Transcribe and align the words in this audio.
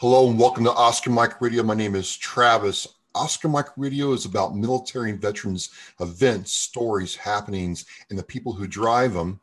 Hello 0.00 0.30
and 0.30 0.38
welcome 0.38 0.62
to 0.62 0.70
Oscar 0.70 1.10
Mike 1.10 1.40
Radio. 1.40 1.64
My 1.64 1.74
name 1.74 1.96
is 1.96 2.16
Travis. 2.16 2.86
Oscar 3.16 3.48
Mike 3.48 3.76
Radio 3.76 4.12
is 4.12 4.26
about 4.26 4.54
military 4.54 5.10
and 5.10 5.20
veterans 5.20 5.70
events, 5.98 6.52
stories, 6.52 7.16
happenings, 7.16 7.84
and 8.08 8.16
the 8.16 8.22
people 8.22 8.52
who 8.52 8.68
drive 8.68 9.12
them. 9.12 9.40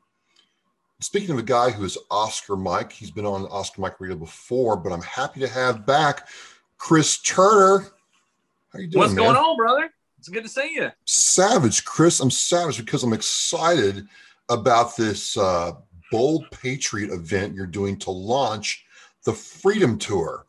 Speaking 1.02 1.32
of 1.32 1.40
a 1.40 1.44
guy 1.44 1.72
who 1.72 1.84
is 1.84 1.98
Oscar 2.10 2.56
Mike, 2.56 2.94
he's 2.94 3.12
been 3.12 3.26
on 3.26 3.48
Oscar 3.48 3.82
Mike 3.82 4.00
Radio 4.00 4.16
before, 4.16 4.78
but 4.78 4.94
I'm 4.94 5.02
happy 5.02 5.42
to 5.42 5.48
have 5.50 5.86
back 5.86 6.30
Chris 6.78 7.18
Turner. 7.18 7.88
How 8.72 8.80
you 8.80 8.88
doing? 8.88 9.00
What's 9.02 9.14
man? 9.14 9.26
going 9.26 9.36
on, 9.36 9.58
brother? 9.58 9.94
It's 10.20 10.30
good 10.30 10.44
to 10.44 10.50
see 10.50 10.76
you. 10.76 10.90
Savage, 11.04 11.84
Chris. 11.84 12.22
I'm 12.22 12.32
savage 12.32 12.78
because 12.78 13.04
I'm 13.04 13.12
excited 13.12 14.08
about 14.48 14.96
this 14.96 15.36
uh, 15.36 15.74
Bold 16.14 16.50
Patriot 16.52 17.12
event 17.12 17.56
you're 17.56 17.66
doing 17.66 17.98
to 17.98 18.12
launch 18.12 18.85
the 19.26 19.34
Freedom 19.34 19.98
Tour. 19.98 20.46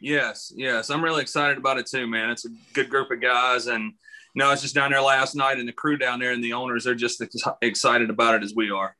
Yes, 0.00 0.52
yes, 0.56 0.90
I'm 0.90 1.02
really 1.02 1.22
excited 1.22 1.58
about 1.58 1.78
it 1.78 1.86
too, 1.86 2.06
man. 2.06 2.30
It's 2.30 2.46
a 2.46 2.50
good 2.72 2.88
group 2.88 3.10
of 3.10 3.20
guys, 3.20 3.66
and 3.66 3.84
you 3.84 4.40
know, 4.40 4.46
I 4.46 4.50
was 4.50 4.62
just 4.62 4.74
down 4.74 4.90
there 4.90 5.00
last 5.02 5.34
night, 5.34 5.58
and 5.58 5.68
the 5.68 5.72
crew 5.72 5.96
down 5.96 6.20
there 6.20 6.32
and 6.32 6.42
the 6.42 6.52
owners 6.52 6.84
they're 6.84 6.94
just 6.94 7.20
ex- 7.20 7.42
excited 7.62 8.10
about 8.10 8.34
it 8.34 8.42
as 8.42 8.54
we 8.54 8.70
are. 8.70 8.96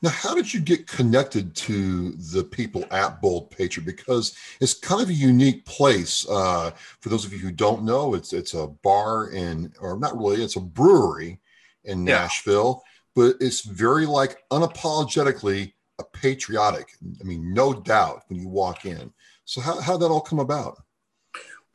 Now, 0.00 0.10
how 0.10 0.34
did 0.34 0.52
you 0.52 0.60
get 0.60 0.88
connected 0.88 1.54
to 1.54 2.10
the 2.12 2.42
people 2.42 2.84
at 2.90 3.20
Bold 3.20 3.50
Patriot? 3.50 3.86
Because 3.86 4.36
it's 4.60 4.74
kind 4.74 5.00
of 5.00 5.08
a 5.08 5.14
unique 5.14 5.64
place. 5.64 6.26
Uh, 6.28 6.72
for 7.00 7.08
those 7.08 7.24
of 7.24 7.32
you 7.32 7.38
who 7.38 7.52
don't 7.52 7.84
know, 7.84 8.14
it's 8.14 8.32
it's 8.32 8.54
a 8.54 8.66
bar 8.66 9.30
in, 9.30 9.72
or 9.80 9.98
not 9.98 10.16
really, 10.16 10.42
it's 10.42 10.56
a 10.56 10.60
brewery 10.60 11.40
in 11.84 12.06
yeah. 12.06 12.18
Nashville, 12.18 12.82
but 13.14 13.36
it's 13.40 13.60
very 13.60 14.06
like 14.06 14.38
unapologetically 14.50 15.72
patriotic. 16.04 16.92
I 17.20 17.24
mean, 17.24 17.52
no 17.52 17.72
doubt 17.72 18.24
when 18.28 18.38
you 18.38 18.48
walk 18.48 18.84
in. 18.86 19.12
So 19.44 19.60
how 19.60 19.80
how 19.80 19.96
that 19.96 20.06
all 20.06 20.20
come 20.20 20.38
about? 20.38 20.82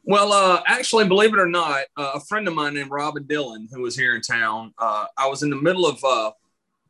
Well, 0.04 0.32
uh, 0.32 0.62
actually, 0.66 1.06
believe 1.06 1.34
it 1.34 1.40
or 1.40 1.50
not, 1.50 1.84
uh, 1.98 2.12
a 2.16 2.20
friend 2.22 2.48
of 2.48 2.54
mine 2.54 2.76
named 2.76 2.92
Robin 2.92 3.24
Dillon, 3.24 3.68
who 3.70 3.82
was 3.82 3.94
here 3.94 4.16
in 4.16 4.22
town, 4.22 4.74
uh, 4.78 5.08
I 5.18 5.28
was 5.28 5.44
in 5.44 5.50
the 5.50 5.58
middle 5.58 5.86
of 5.86 6.02
uh, 6.02 6.32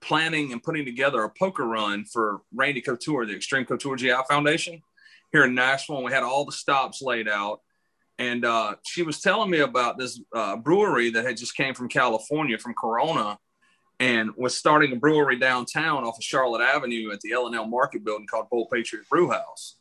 planning 0.02 0.54
and 0.54 0.62
putting 0.62 0.86
together 0.86 1.24
a 1.24 1.30
poker 1.30 1.66
run 1.66 2.06
for 2.06 2.42
Randy 2.54 2.80
Couture, 2.80 3.26
the 3.26 3.34
Xtreme 3.34 3.68
Couture 3.68 3.96
GI 3.96 4.14
Foundation 4.30 4.84
here 5.32 5.46
in 5.46 5.56
Nashville. 5.56 5.96
And 5.96 6.06
we 6.06 6.12
had 6.12 6.22
all 6.22 6.46
the 6.46 6.52
stops 6.52 7.02
laid 7.02 7.28
out. 7.28 7.62
And 8.20 8.46
uh, 8.46 8.76
she 8.84 9.02
was 9.02 9.20
telling 9.20 9.50
me 9.50 9.60
about 9.60 9.98
this 9.98 10.20
uh, 10.34 10.58
brewery 10.58 11.10
that 11.12 11.26
had 11.26 11.38
just 11.38 11.56
came 11.56 11.74
from 11.74 11.90
California, 11.90 12.60
from 12.60 12.76
Corona, 12.76 13.40
and 14.00 14.32
was 14.36 14.56
starting 14.56 14.94
a 14.94 14.96
brewery 14.96 15.38
downtown 15.38 16.04
off 16.04 16.18
of 16.18 16.24
Charlotte 16.24 16.62
Avenue 16.62 17.12
at 17.12 17.20
the 17.22 17.32
L&L 17.32 17.68
Market 17.68 18.06
Building 18.06 18.28
called 18.28 18.50
Bold 18.50 18.70
Patriot 18.72 19.10
Brew 19.10 19.30
House. 19.32 19.76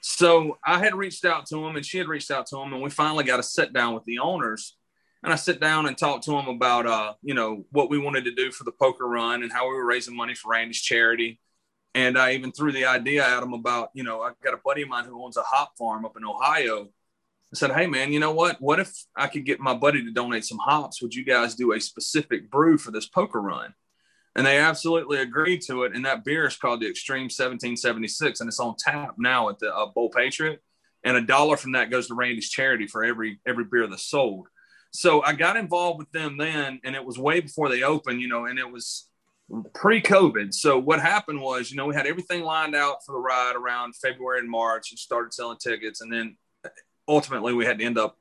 So 0.00 0.58
I 0.64 0.78
had 0.78 0.94
reached 0.94 1.24
out 1.24 1.46
to 1.46 1.66
him 1.66 1.74
and 1.74 1.84
she 1.84 1.98
had 1.98 2.06
reached 2.06 2.30
out 2.30 2.46
to 2.48 2.58
him 2.58 2.72
and 2.72 2.82
we 2.82 2.90
finally 2.90 3.24
got 3.24 3.40
a 3.40 3.42
sit 3.42 3.72
down 3.72 3.94
with 3.94 4.04
the 4.04 4.20
owners. 4.20 4.76
And 5.22 5.32
I 5.32 5.36
sit 5.36 5.60
down 5.60 5.86
and 5.86 5.98
talk 5.98 6.22
to 6.22 6.38
him 6.38 6.46
about, 6.46 6.86
uh, 6.86 7.14
you 7.22 7.34
know, 7.34 7.64
what 7.72 7.90
we 7.90 7.98
wanted 7.98 8.24
to 8.26 8.34
do 8.34 8.52
for 8.52 8.62
the 8.62 8.70
poker 8.70 9.08
run 9.08 9.42
and 9.42 9.52
how 9.52 9.68
we 9.68 9.74
were 9.74 9.84
raising 9.84 10.14
money 10.14 10.34
for 10.34 10.52
Randy's 10.52 10.80
charity. 10.80 11.40
And 11.94 12.16
I 12.16 12.34
even 12.34 12.52
threw 12.52 12.70
the 12.70 12.84
idea 12.84 13.26
at 13.26 13.42
him 13.42 13.52
about, 13.52 13.90
you 13.94 14.04
know, 14.04 14.20
I've 14.22 14.38
got 14.40 14.54
a 14.54 14.60
buddy 14.64 14.82
of 14.82 14.88
mine 14.88 15.06
who 15.06 15.24
owns 15.24 15.36
a 15.36 15.42
hop 15.42 15.72
farm 15.76 16.04
up 16.04 16.16
in 16.16 16.24
Ohio. 16.24 16.90
Said, 17.56 17.72
Hey 17.72 17.86
man, 17.86 18.12
you 18.12 18.20
know 18.20 18.32
what? 18.32 18.60
What 18.60 18.80
if 18.80 18.92
I 19.16 19.26
could 19.26 19.44
get 19.44 19.60
my 19.60 19.74
buddy 19.74 20.04
to 20.04 20.10
donate 20.12 20.44
some 20.44 20.58
hops? 20.58 21.02
Would 21.02 21.14
you 21.14 21.24
guys 21.24 21.54
do 21.54 21.72
a 21.72 21.80
specific 21.80 22.50
brew 22.50 22.78
for 22.78 22.90
this 22.90 23.06
poker 23.06 23.40
run? 23.40 23.74
and 24.36 24.46
they 24.46 24.58
absolutely 24.58 25.18
agreed 25.18 25.62
to 25.62 25.84
it. 25.84 25.96
And 25.96 26.04
that 26.04 26.22
beer 26.22 26.46
is 26.46 26.56
called 26.56 26.82
the 26.82 26.88
Extreme 26.88 27.24
1776, 27.24 28.40
and 28.40 28.48
it's 28.48 28.60
on 28.60 28.76
tap 28.78 29.14
now 29.18 29.48
at 29.48 29.58
the 29.58 29.74
uh, 29.74 29.86
Bold 29.86 30.12
Patriot. 30.12 30.62
And 31.04 31.16
a 31.16 31.22
dollar 31.22 31.56
from 31.56 31.72
that 31.72 31.90
goes 31.90 32.08
to 32.08 32.14
Randy's 32.14 32.50
charity 32.50 32.86
for 32.86 33.02
every 33.02 33.40
every 33.46 33.64
beer 33.64 33.86
that's 33.86 34.06
sold. 34.06 34.48
So 34.92 35.22
I 35.22 35.32
got 35.32 35.56
involved 35.56 35.98
with 35.98 36.12
them 36.12 36.36
then, 36.36 36.80
and 36.84 36.94
it 36.94 37.04
was 37.04 37.18
way 37.18 37.40
before 37.40 37.68
they 37.68 37.82
opened, 37.82 38.20
you 38.20 38.28
know, 38.28 38.44
and 38.44 38.58
it 38.58 38.70
was 38.70 39.08
pre-COVID. 39.74 40.52
So 40.52 40.78
what 40.78 41.00
happened 41.00 41.40
was, 41.40 41.70
you 41.70 41.76
know, 41.76 41.86
we 41.86 41.94
had 41.94 42.06
everything 42.06 42.42
lined 42.42 42.74
out 42.74 43.04
for 43.04 43.12
the 43.12 43.18
ride 43.18 43.54
around 43.56 43.94
February 43.96 44.40
and 44.40 44.50
March, 44.50 44.90
and 44.90 44.98
started 44.98 45.32
selling 45.32 45.58
tickets, 45.58 46.02
and 46.02 46.12
then 46.12 46.36
ultimately 47.08 47.54
we 47.54 47.64
had 47.64 47.78
to 47.78 47.84
end 47.84 47.98
up 47.98 48.16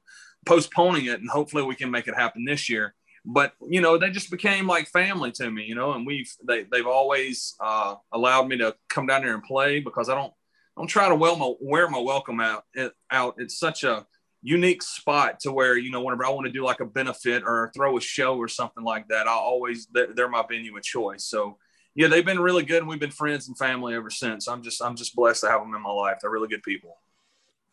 postponing 0.45 1.05
it, 1.05 1.19
and 1.19 1.29
hopefully 1.29 1.63
we 1.63 1.75
can 1.75 1.91
make 1.91 2.07
it 2.07 2.15
happen 2.15 2.45
this 2.45 2.69
year. 2.69 2.93
But 3.25 3.53
you 3.67 3.81
know 3.81 3.97
they 3.97 4.11
just 4.11 4.29
became 4.29 4.67
like 4.67 4.87
family 4.87 5.31
to 5.33 5.49
me 5.49 5.63
you 5.63 5.73
know 5.73 5.93
and 5.93 6.05
we've 6.05 6.31
they, 6.47 6.63
they've 6.71 6.85
always 6.85 7.55
uh, 7.59 7.95
allowed 8.11 8.47
me 8.47 8.57
to 8.57 8.75
come 8.87 9.07
down 9.07 9.23
there 9.23 9.33
and 9.33 9.43
play 9.43 9.79
because 9.79 10.09
i 10.09 10.15
don't 10.15 10.31
I 10.77 10.81
don't 10.81 10.87
try 10.87 11.07
to 11.07 11.15
well 11.15 11.37
my, 11.37 11.53
wear 11.61 11.89
my 11.89 11.99
welcome 11.99 12.41
out 12.41 12.65
it, 12.73 12.91
out. 13.09 13.35
It's 13.37 13.57
such 13.57 13.83
a 13.83 14.05
unique 14.41 14.83
spot 14.83 15.39
to 15.39 15.51
where 15.51 15.77
you 15.77 15.89
know 15.89 16.01
whenever 16.01 16.25
i 16.25 16.29
want 16.29 16.45
to 16.45 16.51
do 16.51 16.63
like 16.63 16.81
a 16.81 16.85
benefit 16.85 17.41
or 17.43 17.71
throw 17.75 17.97
a 17.97 18.01
show 18.01 18.37
or 18.37 18.47
something 18.47 18.83
like 18.83 19.07
that 19.07 19.27
i 19.27 19.31
always 19.31 19.87
they're, 19.91 20.13
they're 20.13 20.29
my 20.29 20.43
venue 20.47 20.77
of 20.77 20.83
choice. 20.83 21.25
So 21.25 21.57
yeah 21.95 22.07
they've 22.09 22.25
been 22.25 22.39
really 22.39 22.63
good 22.63 22.79
and 22.79 22.87
we've 22.87 22.99
been 22.99 23.09
friends 23.09 23.47
and 23.47 23.57
family 23.57 23.95
ever 23.95 24.09
since. 24.09 24.47
I'm 24.47 24.61
just 24.61 24.83
i'm 24.83 24.95
just 24.95 25.15
blessed 25.15 25.41
to 25.41 25.49
have 25.49 25.61
them 25.61 25.73
in 25.73 25.81
my 25.81 25.89
life. 25.89 26.17
They're 26.21 26.29
really 26.29 26.49
good 26.49 26.63
people 26.63 26.97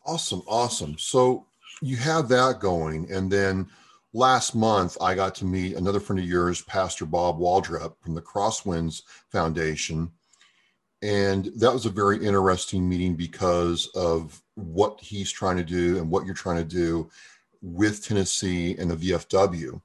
awesome 0.05 0.41
awesome 0.47 0.97
so 0.97 1.45
you 1.81 1.97
have 1.97 2.27
that 2.27 2.59
going 2.59 3.11
and 3.11 3.31
then 3.31 3.67
last 4.13 4.55
month 4.55 4.97
I 5.01 5.15
got 5.15 5.35
to 5.35 5.45
meet 5.45 5.75
another 5.75 5.99
friend 5.99 6.19
of 6.19 6.25
yours, 6.25 6.61
Pastor 6.61 7.05
Bob 7.05 7.39
Waldrep 7.39 7.95
from 8.01 8.13
the 8.13 8.21
Crosswinds 8.21 9.01
Foundation. 9.31 10.11
And 11.01 11.45
that 11.57 11.73
was 11.73 11.85
a 11.85 11.89
very 11.89 12.23
interesting 12.25 12.87
meeting 12.87 13.15
because 13.15 13.87
of 13.87 14.41
what 14.55 14.99
he's 15.01 15.31
trying 15.31 15.57
to 15.57 15.63
do 15.63 15.97
and 15.97 16.09
what 16.09 16.25
you're 16.25 16.33
trying 16.33 16.57
to 16.57 16.63
do 16.63 17.09
with 17.61 18.05
Tennessee 18.05 18.77
and 18.77 18.89
the 18.89 18.95
VFW. 18.95 19.81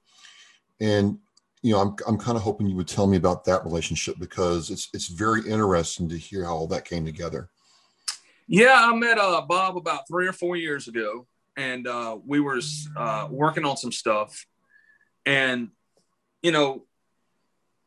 And 0.80 1.18
you 1.62 1.72
know, 1.72 1.80
I'm 1.80 1.96
I'm 2.06 2.18
kind 2.18 2.36
of 2.36 2.42
hoping 2.42 2.68
you 2.68 2.76
would 2.76 2.86
tell 2.86 3.08
me 3.08 3.16
about 3.16 3.44
that 3.46 3.64
relationship 3.64 4.14
because 4.20 4.70
it's 4.70 4.88
it's 4.94 5.08
very 5.08 5.40
interesting 5.40 6.08
to 6.08 6.16
hear 6.16 6.44
how 6.44 6.54
all 6.54 6.66
that 6.68 6.84
came 6.84 7.04
together. 7.04 7.48
Yeah, 8.50 8.74
I 8.74 8.94
met 8.94 9.18
uh, 9.18 9.42
Bob 9.42 9.76
about 9.76 10.08
three 10.08 10.26
or 10.26 10.32
four 10.32 10.56
years 10.56 10.88
ago, 10.88 11.26
and 11.58 11.86
uh, 11.86 12.16
we 12.26 12.40
were 12.40 12.58
uh, 12.96 13.28
working 13.30 13.66
on 13.66 13.76
some 13.76 13.92
stuff, 13.92 14.46
and 15.26 15.68
you 16.42 16.50
know, 16.50 16.86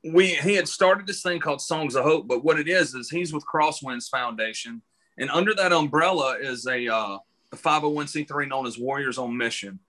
we 0.04 0.28
he 0.28 0.54
had 0.54 0.68
started 0.68 1.08
this 1.08 1.24
thing 1.24 1.40
called 1.40 1.62
Songs 1.62 1.96
of 1.96 2.04
Hope, 2.04 2.28
but 2.28 2.44
what 2.44 2.60
it 2.60 2.70
is 2.70 2.94
is 2.94 3.10
he's 3.10 3.34
with 3.34 3.44
Crosswinds 3.52 4.08
Foundation, 4.08 4.84
and 5.18 5.32
under 5.32 5.56
that 5.56 5.74
umbrella 5.74 6.38
is 6.40 6.68
a, 6.68 6.88
uh, 6.88 7.18
a 7.52 7.58
501c3 7.58 8.48
known 8.48 8.68
as 8.68 8.78
Warriors 8.78 9.18
on 9.18 9.36
Mission. 9.36 9.80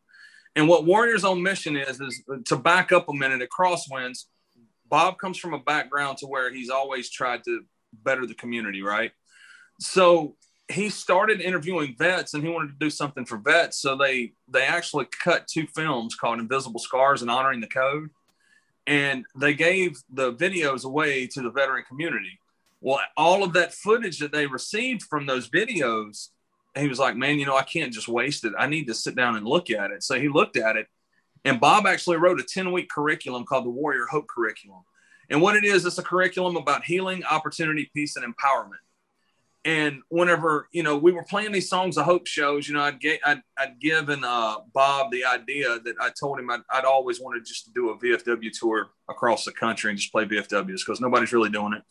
And 0.56 0.68
what 0.68 0.86
Warriors 0.86 1.22
on 1.22 1.42
Mission 1.42 1.76
is 1.76 2.00
is 2.00 2.22
to 2.46 2.56
back 2.56 2.92
up 2.92 3.10
a 3.10 3.12
minute 3.12 3.42
at 3.42 3.50
Crosswinds. 3.50 4.24
Bob 4.88 5.18
comes 5.18 5.36
from 5.36 5.52
a 5.52 5.58
background 5.58 6.16
to 6.18 6.26
where 6.26 6.50
he's 6.50 6.70
always 6.70 7.10
tried 7.10 7.44
to 7.44 7.60
better 7.92 8.26
the 8.26 8.34
community, 8.34 8.82
right? 8.82 9.12
So 9.78 10.36
he 10.72 10.88
started 10.88 11.40
interviewing 11.40 11.94
vets 11.96 12.34
and 12.34 12.42
he 12.42 12.48
wanted 12.48 12.68
to 12.68 12.78
do 12.78 12.90
something 12.90 13.24
for 13.24 13.38
vets. 13.38 13.78
So 13.78 13.96
they 13.96 14.32
they 14.48 14.62
actually 14.62 15.06
cut 15.06 15.48
two 15.48 15.66
films 15.66 16.14
called 16.14 16.40
invisible 16.40 16.80
scars 16.80 17.22
and 17.22 17.30
honoring 17.30 17.60
the 17.60 17.66
code. 17.66 18.10
And 18.86 19.24
they 19.36 19.54
gave 19.54 20.02
the 20.10 20.32
videos 20.32 20.84
away 20.84 21.26
to 21.28 21.42
the 21.42 21.50
veteran 21.50 21.84
community. 21.88 22.38
Well 22.80 23.00
all 23.16 23.42
of 23.42 23.52
that 23.54 23.74
footage 23.74 24.18
that 24.18 24.32
they 24.32 24.46
received 24.46 25.02
from 25.02 25.26
those 25.26 25.48
videos 25.48 26.28
he 26.76 26.88
was 26.88 26.98
like 26.98 27.16
man 27.16 27.38
you 27.38 27.44
know 27.44 27.56
i 27.56 27.62
can't 27.62 27.92
just 27.92 28.08
waste 28.08 28.44
it. 28.44 28.54
I 28.58 28.66
need 28.66 28.86
to 28.86 28.94
sit 28.94 29.14
down 29.14 29.36
and 29.36 29.46
look 29.46 29.70
at 29.70 29.90
it. 29.90 30.02
So 30.02 30.18
he 30.18 30.28
looked 30.28 30.56
at 30.56 30.76
it. 30.76 30.86
And 31.44 31.60
bob 31.60 31.86
actually 31.86 32.16
wrote 32.16 32.40
a 32.40 32.44
10 32.44 32.72
week 32.72 32.88
curriculum 32.90 33.44
called 33.44 33.66
the 33.66 33.70
warrior 33.70 34.06
hope 34.06 34.26
curriculum. 34.28 34.82
And 35.30 35.40
what 35.40 35.56
it 35.56 35.64
is 35.64 35.84
it's 35.86 35.98
a 35.98 36.02
curriculum 36.02 36.56
about 36.56 36.84
healing 36.84 37.24
opportunity 37.24 37.90
peace 37.94 38.16
and 38.16 38.24
empowerment 38.24 38.82
and 39.64 40.00
whenever 40.08 40.68
you 40.72 40.82
know 40.82 40.96
we 40.96 41.12
were 41.12 41.22
playing 41.22 41.52
these 41.52 41.68
songs 41.68 41.96
of 41.96 42.04
hope 42.04 42.26
shows 42.26 42.66
you 42.66 42.75
know 42.75 42.82
i'd 42.82 43.00
get 43.00 43.20
i'd, 43.25 43.42
I'd 43.56 43.78
given 43.81 44.25
uh, 44.25 44.56
bob 44.75 45.12
the 45.12 45.25
idea 45.25 45.78
that 45.78 45.94
i 46.00 46.10
told 46.19 46.40
him 46.40 46.50
I'd, 46.50 46.62
I'd, 46.72 46.84
always 46.84 47.20
wanted 47.20 47.44
just 47.44 47.64
to 47.66 47.70
do 47.72 47.90
a 47.90 47.98
vfw 47.98 48.50
tour 48.52 48.90
across 49.08 49.44
the 49.44 49.52
country 49.52 49.90
and 49.90 49.98
just 49.98 50.12
play 50.12 50.25
vfws 50.25 50.81
because 50.84 51.00
nobody's 51.00 51.32
really 51.32 51.50
doing 51.50 51.75
it. 51.75 51.82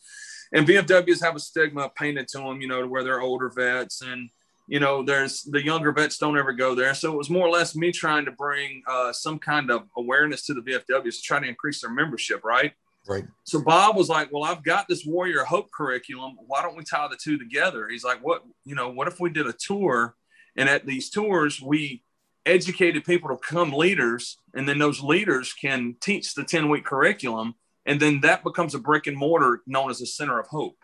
And 0.52 0.66
vfws 0.66 1.22
have 1.22 1.36
a 1.36 1.40
stigma 1.40 1.90
painted 1.96 2.28
to 2.28 2.38
them 2.38 2.60
you 2.60 2.68
know 2.68 2.82
to 2.82 2.88
where 2.88 3.04
they're 3.04 3.22
older 3.22 3.50
vets 3.54 4.02
and 4.02 4.28
you 4.68 4.80
know 4.80 5.02
there's 5.02 5.42
the 5.42 5.64
younger 5.64 5.92
vets 5.92 6.18
don't 6.18 6.38
ever 6.38 6.52
go 6.52 6.74
there. 6.74 6.94
So 6.94 7.12
it 7.12 7.16
was 7.16 7.30
more 7.30 7.46
or 7.46 7.50
less 7.50 7.74
me 7.74 7.90
trying 7.90 8.24
to 8.26 8.32
bring 8.32 8.82
uh, 8.86 9.12
some 9.12 9.38
kind 9.38 9.70
of 9.70 9.88
awareness 9.96 10.46
to 10.46 10.54
the 10.54 10.60
vfws 10.60 11.16
to 11.16 11.22
try 11.22 11.40
to 11.40 11.48
increase 11.48 11.80
their 11.80 11.90
membership 11.90 12.44
right 12.44 12.72
Right. 13.08 13.24
So 13.44 13.60
Bob 13.60 13.96
was 13.96 14.08
like, 14.08 14.32
"Well, 14.32 14.44
I've 14.44 14.62
got 14.62 14.86
this 14.88 15.04
Warrior 15.04 15.44
Hope 15.44 15.70
curriculum. 15.72 16.36
Why 16.46 16.62
don't 16.62 16.76
we 16.76 16.84
tie 16.84 17.08
the 17.08 17.16
two 17.16 17.36
together?" 17.36 17.88
He's 17.88 18.04
like, 18.04 18.22
"What, 18.22 18.44
you 18.64 18.74
know, 18.74 18.90
what 18.90 19.08
if 19.08 19.18
we 19.18 19.30
did 19.30 19.46
a 19.46 19.52
tour 19.52 20.14
and 20.56 20.68
at 20.68 20.86
these 20.86 21.10
tours 21.10 21.60
we 21.60 22.04
educated 22.46 23.04
people 23.04 23.28
to 23.28 23.36
become 23.36 23.72
leaders 23.72 24.36
and 24.54 24.68
then 24.68 24.78
those 24.78 25.00
leaders 25.00 25.52
can 25.52 25.96
teach 26.00 26.34
the 26.34 26.42
10-week 26.42 26.84
curriculum 26.84 27.54
and 27.86 27.98
then 28.00 28.20
that 28.20 28.42
becomes 28.44 28.74
a 28.74 28.78
brick 28.78 29.06
and 29.06 29.16
mortar 29.16 29.62
known 29.66 29.90
as 29.90 30.00
a 30.00 30.06
center 30.06 30.38
of 30.38 30.46
hope." 30.46 30.76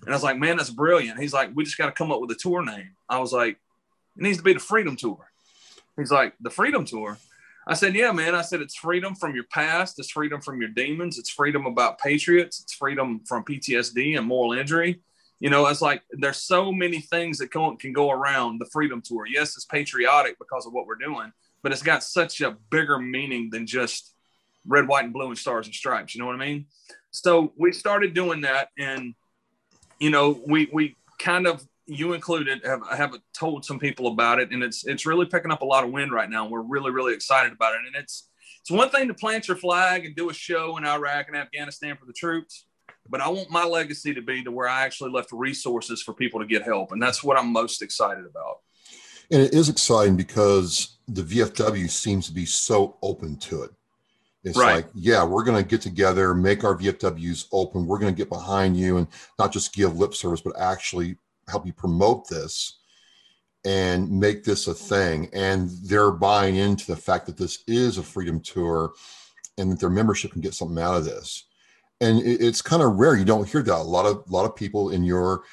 And 0.00 0.10
I 0.10 0.16
was 0.16 0.24
like, 0.24 0.38
"Man, 0.38 0.56
that's 0.56 0.70
brilliant." 0.70 1.20
He's 1.20 1.32
like, 1.32 1.50
"We 1.54 1.62
just 1.64 1.78
got 1.78 1.86
to 1.86 1.92
come 1.92 2.10
up 2.10 2.20
with 2.20 2.30
a 2.32 2.34
tour 2.40 2.64
name." 2.64 2.96
I 3.08 3.20
was 3.20 3.32
like, 3.32 3.58
It 4.16 4.22
needs 4.22 4.38
to 4.38 4.44
be 4.44 4.52
the 4.52 4.58
Freedom 4.60 4.96
Tour. 4.96 5.30
He's 5.96 6.10
like, 6.10 6.34
the 6.40 6.50
Freedom 6.50 6.84
Tour. 6.84 7.18
I 7.66 7.74
said, 7.74 7.94
yeah, 7.94 8.10
man. 8.12 8.34
I 8.34 8.42
said, 8.42 8.60
it's 8.60 8.74
freedom 8.74 9.14
from 9.14 9.34
your 9.34 9.44
past. 9.44 9.98
It's 9.98 10.10
freedom 10.10 10.40
from 10.40 10.60
your 10.60 10.70
demons. 10.70 11.18
It's 11.18 11.30
freedom 11.30 11.66
about 11.66 11.98
patriots. 11.98 12.60
It's 12.60 12.74
freedom 12.74 13.20
from 13.26 13.44
PTSD 13.44 14.18
and 14.18 14.26
moral 14.26 14.52
injury. 14.52 15.00
You 15.38 15.50
know, 15.50 15.66
it's 15.66 15.82
like 15.82 16.02
there's 16.10 16.36
so 16.36 16.70
many 16.70 17.00
things 17.00 17.38
that 17.38 17.50
can, 17.50 17.76
can 17.76 17.92
go 17.92 18.10
around 18.10 18.60
the 18.60 18.66
Freedom 18.66 19.02
Tour. 19.04 19.26
Yes, 19.26 19.56
it's 19.56 19.64
patriotic 19.64 20.38
because 20.38 20.66
of 20.66 20.72
what 20.72 20.86
we're 20.86 20.94
doing, 20.94 21.32
but 21.64 21.72
it's 21.72 21.82
got 21.82 22.04
such 22.04 22.40
a 22.40 22.56
bigger 22.70 22.98
meaning 22.98 23.50
than 23.50 23.66
just 23.66 24.14
red, 24.64 24.86
white, 24.86 25.04
and 25.04 25.12
blue 25.12 25.26
and 25.26 25.38
stars 25.38 25.66
and 25.66 25.74
stripes. 25.74 26.14
You 26.14 26.20
know 26.20 26.26
what 26.26 26.36
I 26.36 26.38
mean? 26.38 26.66
So 27.10 27.52
we 27.56 27.72
started 27.72 28.14
doing 28.14 28.42
that, 28.42 28.68
and 28.78 29.14
you 29.98 30.10
know, 30.10 30.40
we 30.46 30.68
we 30.72 30.96
kind 31.18 31.48
of 31.48 31.66
you 31.86 32.12
included 32.12 32.60
have 32.64 32.80
have 32.90 33.14
told 33.32 33.64
some 33.64 33.78
people 33.78 34.08
about 34.08 34.38
it, 34.38 34.50
and 34.52 34.62
it's 34.62 34.86
it's 34.86 35.06
really 35.06 35.26
picking 35.26 35.50
up 35.50 35.62
a 35.62 35.66
lot 35.66 35.84
of 35.84 35.90
wind 35.90 36.12
right 36.12 36.30
now. 36.30 36.44
And 36.44 36.52
we're 36.52 36.62
really 36.62 36.90
really 36.90 37.14
excited 37.14 37.52
about 37.52 37.74
it, 37.74 37.80
and 37.86 37.96
it's 37.96 38.28
it's 38.60 38.70
one 38.70 38.90
thing 38.90 39.08
to 39.08 39.14
plant 39.14 39.48
your 39.48 39.56
flag 39.56 40.06
and 40.06 40.14
do 40.14 40.30
a 40.30 40.34
show 40.34 40.76
in 40.76 40.84
Iraq 40.84 41.28
and 41.28 41.36
Afghanistan 41.36 41.96
for 41.96 42.06
the 42.06 42.12
troops, 42.12 42.66
but 43.08 43.20
I 43.20 43.28
want 43.28 43.50
my 43.50 43.64
legacy 43.64 44.14
to 44.14 44.22
be 44.22 44.44
to 44.44 44.52
where 44.52 44.68
I 44.68 44.82
actually 44.82 45.10
left 45.10 45.32
resources 45.32 46.00
for 46.02 46.14
people 46.14 46.40
to 46.40 46.46
get 46.46 46.62
help, 46.62 46.92
and 46.92 47.02
that's 47.02 47.24
what 47.24 47.38
I'm 47.38 47.52
most 47.52 47.82
excited 47.82 48.24
about. 48.24 48.58
And 49.30 49.42
it 49.42 49.54
is 49.54 49.68
exciting 49.68 50.16
because 50.16 50.98
the 51.08 51.22
VFW 51.22 51.88
seems 51.90 52.26
to 52.26 52.32
be 52.32 52.44
so 52.44 52.98
open 53.02 53.36
to 53.38 53.62
it. 53.62 53.70
It's 54.44 54.58
right. 54.58 54.76
like, 54.76 54.86
yeah, 54.94 55.24
we're 55.24 55.44
going 55.44 55.62
to 55.62 55.68
get 55.68 55.80
together, 55.80 56.34
make 56.34 56.64
our 56.64 56.76
VFWs 56.76 57.46
open. 57.52 57.86
We're 57.86 57.98
going 57.98 58.12
to 58.12 58.16
get 58.16 58.28
behind 58.28 58.76
you 58.76 58.96
and 58.96 59.06
not 59.38 59.52
just 59.52 59.72
give 59.72 59.96
lip 59.96 60.14
service, 60.14 60.40
but 60.40 60.58
actually 60.58 61.16
help 61.48 61.66
you 61.66 61.72
promote 61.72 62.28
this 62.28 62.78
and 63.64 64.10
make 64.10 64.44
this 64.44 64.66
a 64.66 64.74
thing. 64.74 65.28
And 65.32 65.70
they're 65.84 66.10
buying 66.10 66.56
into 66.56 66.86
the 66.86 66.96
fact 66.96 67.26
that 67.26 67.36
this 67.36 67.62
is 67.66 67.98
a 67.98 68.02
freedom 68.02 68.40
tour 68.40 68.92
and 69.58 69.70
that 69.70 69.80
their 69.80 69.90
membership 69.90 70.32
can 70.32 70.40
get 70.40 70.54
something 70.54 70.82
out 70.82 70.96
of 70.96 71.04
this. 71.04 71.44
And 72.00 72.20
it's 72.20 72.62
kind 72.62 72.82
of 72.82 72.98
rare. 72.98 73.16
You 73.16 73.24
don't 73.24 73.48
hear 73.48 73.62
that. 73.62 73.76
A 73.76 73.82
lot 73.82 74.06
of 74.06 74.24
a 74.28 74.32
lot 74.32 74.44
of 74.44 74.56
people 74.56 74.90
in 74.90 75.04
your 75.04 75.44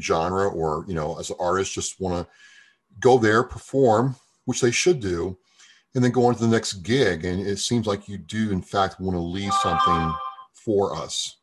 genre 0.00 0.48
or 0.48 0.84
you 0.86 0.94
know 0.94 1.18
as 1.18 1.30
an 1.30 1.36
artist 1.40 1.74
just 1.74 2.00
want 2.00 2.14
to 2.14 2.32
go 3.00 3.18
there, 3.18 3.42
perform, 3.42 4.14
which 4.44 4.60
they 4.60 4.70
should 4.70 5.00
do, 5.00 5.36
and 5.94 6.02
then 6.02 6.10
go 6.10 6.26
on 6.26 6.34
to 6.34 6.40
the 6.40 6.48
next 6.48 6.74
gig. 6.74 7.24
And 7.24 7.44
it 7.44 7.58
seems 7.58 7.86
like 7.86 8.08
you 8.08 8.18
do, 8.18 8.50
in 8.52 8.62
fact, 8.62 9.00
want 9.00 9.16
to 9.16 9.20
leave 9.20 9.52
something 9.54 10.14
for 10.52 10.96
us. 10.96 11.36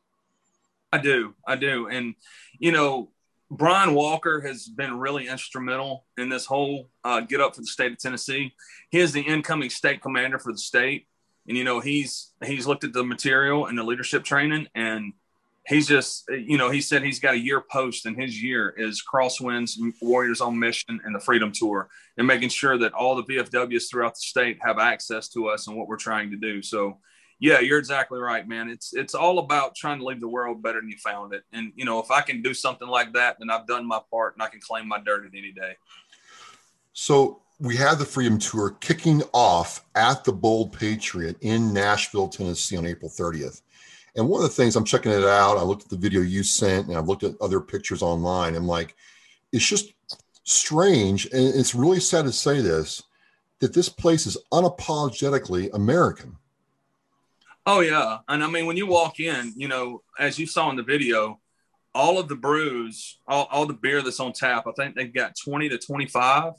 I 0.92 0.98
do. 0.98 1.36
I 1.46 1.56
do. 1.56 1.88
And, 1.88 2.16
you 2.58 2.72
know, 2.72 3.10
Brian 3.52 3.96
Walker 3.96 4.42
has 4.42 4.68
been 4.68 5.00
really 5.00 5.28
instrumental 5.28 6.06
in 6.18 6.30
this 6.30 6.46
whole 6.46 6.90
uh, 7.04 7.22
get 7.22 7.42
up 7.42 7.56
for 7.56 7.62
the 7.62 7.68
state 7.68 7.92
of 7.92 7.98
Tennessee. 7.98 8.54
He 8.90 9.00
is 9.00 9.12
the 9.12 9.22
incoming 9.22 9.72
state 9.72 10.02
commander 10.02 10.38
for 10.38 10.52
the 10.52 10.60
state, 10.60 11.08
and 11.48 11.58
you 11.58 11.64
know 11.64 11.80
he's 11.80 12.32
he's 12.46 12.68
looked 12.68 12.84
at 12.84 12.94
the 12.94 13.04
material 13.04 13.66
and 13.66 13.78
the 13.78 13.84
leadership 13.84 14.24
training, 14.24 14.68
and 14.76 15.14
he's 15.68 15.88
just 15.88 16.30
you 16.30 16.60
know 16.60 16.70
he 16.70 16.80
said 16.80 17.02
he's 17.02 17.20
got 17.20 17.34
a 17.34 17.40
year 17.40 17.60
post, 17.60 18.06
and 18.06 18.22
his 18.22 18.42
year 18.42 18.70
is 18.78 19.02
Crosswinds, 19.02 19.80
Warriors 20.00 20.42
on 20.42 20.60
Mission, 20.60 21.02
and 21.04 21.16
the 21.16 21.20
Freedom 21.20 21.52
Tour, 21.52 21.90
and 22.18 22.28
making 22.28 22.50
sure 22.50 22.78
that 22.78 22.94
all 22.94 23.16
the 23.16 23.24
VFWs 23.24 23.90
throughout 23.90 24.14
the 24.14 24.22
state 24.22 24.60
have 24.62 24.78
access 24.78 25.28
to 25.30 25.48
us 25.48 25.68
and 25.68 25.76
what 25.76 25.88
we're 25.88 25.98
trying 25.98 26.30
to 26.30 26.38
do. 26.38 26.62
So 26.62 27.00
yeah, 27.40 27.60
you're 27.60 27.80
exactly 27.80 28.20
right, 28.20 28.48
man. 28.48 28.70
It's 28.70 28.94
it's 28.94 29.16
all 29.16 29.40
about 29.40 29.76
trying 29.76 30.00
to 30.00 30.06
leave 30.06 30.20
the 30.20 30.28
world 30.28 30.62
better 30.62 30.82
than 30.82 30.90
you 30.90 30.98
found 30.98 31.34
it. 31.34 31.44
And 31.54 31.72
you 31.76 31.86
know, 31.86 32.00
if 32.00 32.12
I 32.12 32.22
can 32.22 32.42
do 32.42 32.54
something 32.54 32.88
like 32.88 33.14
that, 33.14 33.38
then 33.40 33.50
I've 33.50 33.66
done 33.66 33.88
my 33.88 34.00
part 34.12 34.36
and 34.36 34.44
I 34.44 34.50
can 34.50 34.60
claim 34.60 34.88
my 34.88 35.00
dirt 35.00 35.26
at 35.26 35.32
any 35.34 35.52
day. 35.52 35.76
So 36.94 37.42
we 37.60 37.78
have 37.78 37.98
the 37.98 38.06
Freedom 38.06 38.38
Tour 38.38 38.72
kicking 38.82 39.22
off 39.34 39.86
at 39.96 40.26
the 40.26 40.34
Bold 40.34 40.74
Patriot 40.78 41.38
in 41.42 41.74
Nashville, 41.74 42.28
Tennessee 42.28 42.78
on 42.78 42.86
April 42.86 43.10
30th. 43.10 43.62
And 44.16 44.28
one 44.28 44.44
of 44.44 44.50
the 44.50 44.56
things 44.56 44.76
I'm 44.76 44.86
checking 44.86 45.12
it 45.12 45.24
out, 45.24 45.58
I 45.58 45.62
looked 45.62 45.84
at 45.84 45.90
the 45.90 45.98
video 45.98 46.22
you 46.22 46.44
sent 46.44 46.88
and 46.88 46.98
I've 46.98 47.08
looked 47.08 47.24
at 47.24 47.36
other 47.40 47.62
pictures 47.62 48.02
online. 48.02 48.56
I'm 48.56 48.68
like, 48.68 48.96
it's 49.54 49.66
just 49.66 49.94
strange. 50.44 51.26
And 51.28 51.56
it's 51.56 51.76
really 51.76 52.00
sad 52.00 52.26
to 52.26 52.32
say 52.32 52.60
this 52.60 53.04
that 53.60 53.74
this 53.74 53.90
place 53.90 54.26
is 54.26 54.38
unapologetically 54.54 55.70
American. 55.74 56.38
Oh 57.72 57.82
yeah, 57.82 58.18
and 58.28 58.44
I 58.44 58.50
mean 58.50 58.66
when 58.66 58.78
you 58.78 58.88
walk 58.88 59.20
in, 59.20 59.54
you 59.56 59.68
know, 59.68 60.02
as 60.18 60.40
you 60.40 60.48
saw 60.48 60.72
in 60.72 60.76
the 60.76 60.82
video, 60.82 61.40
all 61.94 62.18
of 62.18 62.28
the 62.28 62.36
brews, 62.36 63.20
all, 63.28 63.48
all 63.52 63.68
the 63.68 63.76
beer 63.76 64.02
that's 64.02 64.20
on 64.20 64.34
tap, 64.34 64.66
I 64.66 64.72
think 64.72 64.96
they've 64.96 65.14
got 65.14 65.36
twenty 65.36 65.70
to 65.70 65.78
twenty 65.78 66.08
five. 66.08 66.54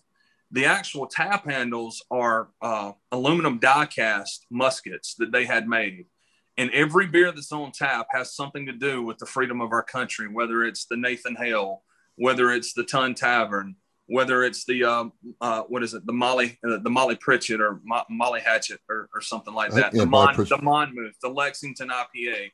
The 0.52 0.66
actual 0.66 1.08
tap 1.08 1.50
handles 1.50 2.00
are 2.12 2.50
uh, 2.62 2.92
aluminum 3.10 3.58
die 3.58 3.86
cast 3.86 4.46
muskets 4.52 5.16
that 5.16 5.32
they 5.32 5.46
had 5.46 5.66
made. 5.66 6.06
And 6.56 6.70
every 6.70 7.08
beer 7.08 7.32
that's 7.32 7.50
on 7.50 7.72
tap 7.72 8.06
has 8.12 8.36
something 8.36 8.64
to 8.66 8.72
do 8.72 9.02
with 9.02 9.18
the 9.18 9.26
freedom 9.26 9.60
of 9.60 9.72
our 9.72 9.82
country, 9.82 10.28
whether 10.28 10.62
it's 10.62 10.84
the 10.84 10.96
Nathan 10.96 11.34
Hale, 11.34 11.82
whether 12.14 12.52
it's 12.52 12.72
the 12.72 12.84
Tun 12.84 13.14
Tavern, 13.16 13.74
whether 14.10 14.42
it's 14.42 14.64
the 14.64 14.82
um, 14.82 15.12
uh, 15.40 15.62
what 15.62 15.84
is 15.84 15.94
it, 15.94 16.04
the 16.04 16.12
Molly, 16.12 16.58
uh, 16.68 16.78
the 16.78 16.90
Molly 16.90 17.14
Pritchett 17.14 17.60
or 17.60 17.80
Mo- 17.84 18.04
Molly 18.10 18.40
Hatchet 18.40 18.80
or, 18.88 19.08
or, 19.14 19.20
something 19.20 19.54
like 19.54 19.70
that, 19.72 19.94
yeah, 19.94 20.00
the 20.00 20.06
Mon, 20.06 20.34
the 20.36 20.58
Monmouth, 20.60 21.14
the 21.22 21.28
Lexington 21.28 21.90
IPA, 21.90 22.50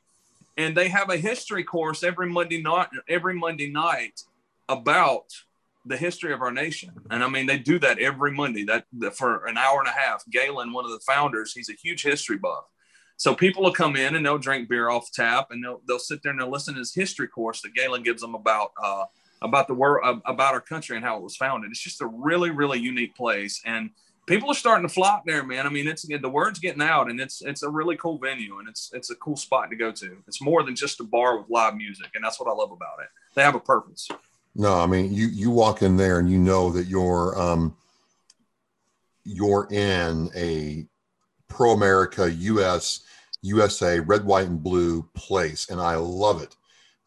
and 0.57 0.77
they 0.77 0.87
have 0.87 1.09
a 1.09 1.17
history 1.17 1.63
course 1.63 2.03
every 2.03 2.29
Monday 2.29 2.61
night, 2.61 2.89
every 3.09 3.33
Monday 3.33 3.71
night 3.71 4.21
about 4.69 5.25
the 5.83 5.97
history 5.97 6.31
of 6.31 6.41
our 6.41 6.51
nation. 6.51 6.91
And 7.09 7.23
I 7.23 7.29
mean, 7.29 7.47
they 7.47 7.57
do 7.57 7.79
that 7.79 7.97
every 7.97 8.31
Monday. 8.31 8.63
That, 8.63 8.85
that 8.99 9.17
for 9.17 9.45
an 9.47 9.57
hour 9.57 9.79
and 9.79 9.87
a 9.87 9.91
half. 9.91 10.23
Galen, 10.29 10.73
one 10.73 10.85
of 10.85 10.91
the 10.91 10.99
founders, 10.99 11.53
he's 11.53 11.69
a 11.69 11.73
huge 11.73 12.03
history 12.03 12.37
buff. 12.37 12.65
So 13.15 13.33
people 13.33 13.63
will 13.63 13.73
come 13.73 13.95
in 13.95 14.15
and 14.15 14.23
they'll 14.23 14.37
drink 14.37 14.69
beer 14.69 14.91
off 14.91 15.11
tap, 15.11 15.47
and 15.49 15.63
they'll 15.63 15.81
they'll 15.87 15.97
sit 15.97 16.21
there 16.21 16.31
and 16.31 16.39
they'll 16.39 16.51
listen 16.51 16.75
to 16.75 16.79
his 16.79 16.93
history 16.93 17.27
course 17.27 17.61
that 17.61 17.73
Galen 17.73 18.03
gives 18.03 18.21
them 18.21 18.35
about. 18.35 18.73
Uh, 18.81 19.05
about 19.41 19.67
the 19.67 19.73
world 19.73 20.21
about 20.25 20.53
our 20.53 20.61
country 20.61 20.95
and 20.95 21.05
how 21.05 21.17
it 21.17 21.23
was 21.23 21.35
founded. 21.35 21.71
It's 21.71 21.79
just 21.79 22.01
a 22.01 22.07
really 22.07 22.49
really 22.49 22.79
unique 22.79 23.15
place, 23.15 23.61
and 23.65 23.89
people 24.27 24.51
are 24.51 24.55
starting 24.55 24.87
to 24.87 24.93
flock 24.93 25.23
there, 25.25 25.43
man. 25.43 25.65
I 25.65 25.69
mean, 25.69 25.87
it's 25.87 26.03
the 26.03 26.29
word's 26.29 26.59
getting 26.59 26.81
out, 26.81 27.09
and 27.09 27.19
it's 27.19 27.41
it's 27.41 27.63
a 27.63 27.69
really 27.69 27.97
cool 27.97 28.19
venue, 28.19 28.59
and 28.59 28.69
it's 28.69 28.91
it's 28.93 29.09
a 29.09 29.15
cool 29.15 29.37
spot 29.37 29.69
to 29.71 29.75
go 29.75 29.91
to. 29.91 30.17
It's 30.27 30.41
more 30.41 30.63
than 30.63 30.75
just 30.75 30.99
a 30.99 31.03
bar 31.03 31.39
with 31.39 31.49
live 31.49 31.75
music, 31.75 32.11
and 32.13 32.23
that's 32.23 32.39
what 32.39 32.49
I 32.49 32.53
love 32.53 32.71
about 32.71 32.99
it. 32.99 33.07
They 33.33 33.41
have 33.41 33.55
a 33.55 33.59
purpose. 33.59 34.07
No, 34.53 34.79
I 34.79 34.85
mean, 34.85 35.13
you 35.13 35.27
you 35.27 35.49
walk 35.49 35.81
in 35.81 35.97
there 35.97 36.19
and 36.19 36.29
you 36.29 36.37
know 36.37 36.69
that 36.71 36.87
you're 36.87 37.39
um 37.39 37.75
you're 39.23 39.67
in 39.71 40.29
a 40.35 40.85
pro 41.47 41.71
America, 41.71 42.31
U.S. 42.31 43.01
USA, 43.41 43.99
red, 43.99 44.25
white, 44.25 44.47
and 44.47 44.61
blue 44.61 45.03
place, 45.13 45.69
and 45.69 45.79
I 45.79 45.95
love 45.95 46.41
it. 46.41 46.55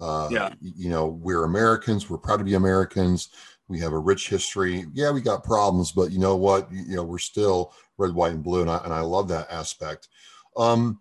Uh, 0.01 0.29
yeah. 0.31 0.55
You 0.61 0.89
know, 0.89 1.07
we're 1.07 1.45
Americans. 1.45 2.09
We're 2.09 2.19
proud 2.19 2.39
to 2.39 2.45
be 2.45 2.55
Americans. 2.55 3.29
We 3.69 3.79
have 3.81 3.93
a 3.93 3.99
rich 3.99 4.29
history. 4.29 4.87
Yeah, 4.93 5.11
we 5.13 5.21
got 5.21 5.45
problems, 5.45 5.93
but 5.93 6.11
you 6.11 6.19
know 6.19 6.37
what? 6.37 6.71
You, 6.73 6.97
know, 6.97 7.05
we're 7.05 7.19
still 7.19 7.73
red, 7.99 8.15
white, 8.15 8.33
and 8.33 8.43
blue, 8.43 8.63
and 8.63 8.71
I 8.71 8.79
and 8.79 8.93
I 8.93 9.01
love 9.01 9.29
that 9.29 9.51
aspect. 9.51 10.09
Um, 10.57 11.01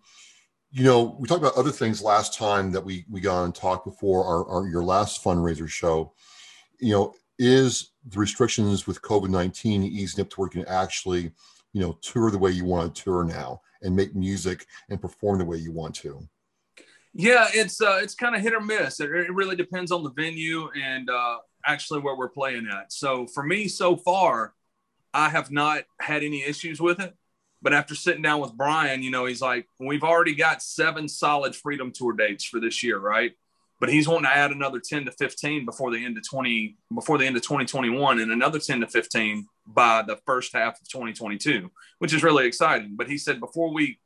you 0.70 0.84
know, 0.84 1.16
we 1.18 1.26
talked 1.26 1.40
about 1.40 1.56
other 1.56 1.72
things 1.72 2.00
last 2.00 2.38
time 2.38 2.70
that 2.72 2.84
we 2.84 3.04
we 3.10 3.20
got 3.20 3.42
and 3.42 3.54
talked 3.54 3.84
before 3.84 4.24
our, 4.24 4.46
our 4.46 4.68
your 4.68 4.84
last 4.84 5.24
fundraiser 5.24 5.68
show. 5.68 6.12
You 6.78 6.92
know, 6.92 7.14
is 7.38 7.90
the 8.06 8.18
restrictions 8.18 8.86
with 8.86 9.02
COVID 9.02 9.30
nineteen 9.30 9.82
easing 9.82 10.22
up 10.22 10.30
to 10.30 10.40
where 10.40 10.46
you 10.52 10.62
can 10.62 10.72
actually, 10.72 11.32
you 11.72 11.80
know, 11.80 11.98
tour 12.02 12.30
the 12.30 12.38
way 12.38 12.52
you 12.52 12.64
want 12.64 12.94
to 12.94 13.02
tour 13.02 13.24
now 13.24 13.62
and 13.82 13.96
make 13.96 14.14
music 14.14 14.66
and 14.90 15.00
perform 15.00 15.38
the 15.38 15.44
way 15.44 15.56
you 15.56 15.72
want 15.72 15.94
to. 15.96 16.20
Yeah, 17.12 17.48
it's 17.52 17.80
uh, 17.80 17.98
it's 18.02 18.14
kind 18.14 18.36
of 18.36 18.42
hit 18.42 18.54
or 18.54 18.60
miss. 18.60 19.00
It, 19.00 19.10
it, 19.10 19.34
really 19.34 19.56
depends 19.56 19.90
on 19.90 20.04
the 20.04 20.12
venue 20.12 20.68
and 20.80 21.10
uh, 21.10 21.38
actually 21.66 22.00
where 22.00 22.16
we're 22.16 22.28
playing 22.28 22.68
at. 22.72 22.92
So 22.92 23.26
for 23.26 23.42
me, 23.42 23.66
so 23.66 23.96
far, 23.96 24.54
I 25.12 25.28
have 25.28 25.50
not 25.50 25.84
had 26.00 26.22
any 26.22 26.42
issues 26.42 26.80
with 26.80 27.00
it. 27.00 27.14
But 27.62 27.74
after 27.74 27.94
sitting 27.94 28.22
down 28.22 28.40
with 28.40 28.56
Brian, 28.56 29.02
you 29.02 29.10
know, 29.10 29.26
he's 29.26 29.42
like, 29.42 29.66
we've 29.78 30.02
already 30.02 30.34
got 30.34 30.62
seven 30.62 31.08
solid 31.08 31.54
Freedom 31.54 31.92
Tour 31.92 32.14
dates 32.14 32.44
for 32.44 32.58
this 32.58 32.82
year, 32.82 32.98
right? 32.98 33.32
But 33.80 33.90
he's 33.90 34.08
wanting 34.08 34.30
to 34.30 34.36
add 34.36 34.50
another 34.50 34.80
10 34.80 35.06
to 35.06 35.12
15 35.12 35.66
before 35.66 35.90
the 35.90 36.02
end 36.02 36.16
of 36.16 36.26
20 36.28 36.76
before 36.94 37.18
the 37.18 37.26
end 37.26 37.36
of 37.36 37.42
2021 37.42 38.20
and 38.20 38.32
another 38.32 38.58
10 38.58 38.80
to 38.80 38.86
15 38.86 39.46
by 39.66 40.02
the 40.06 40.18
first 40.26 40.54
half 40.54 40.80
of 40.80 40.88
2022, 40.88 41.70
which 41.98 42.14
is 42.14 42.22
really 42.22 42.46
exciting. 42.46 42.94
But 42.96 43.08
he 43.08 43.18
said 43.18 43.40
before 43.40 43.72
we 43.72 43.98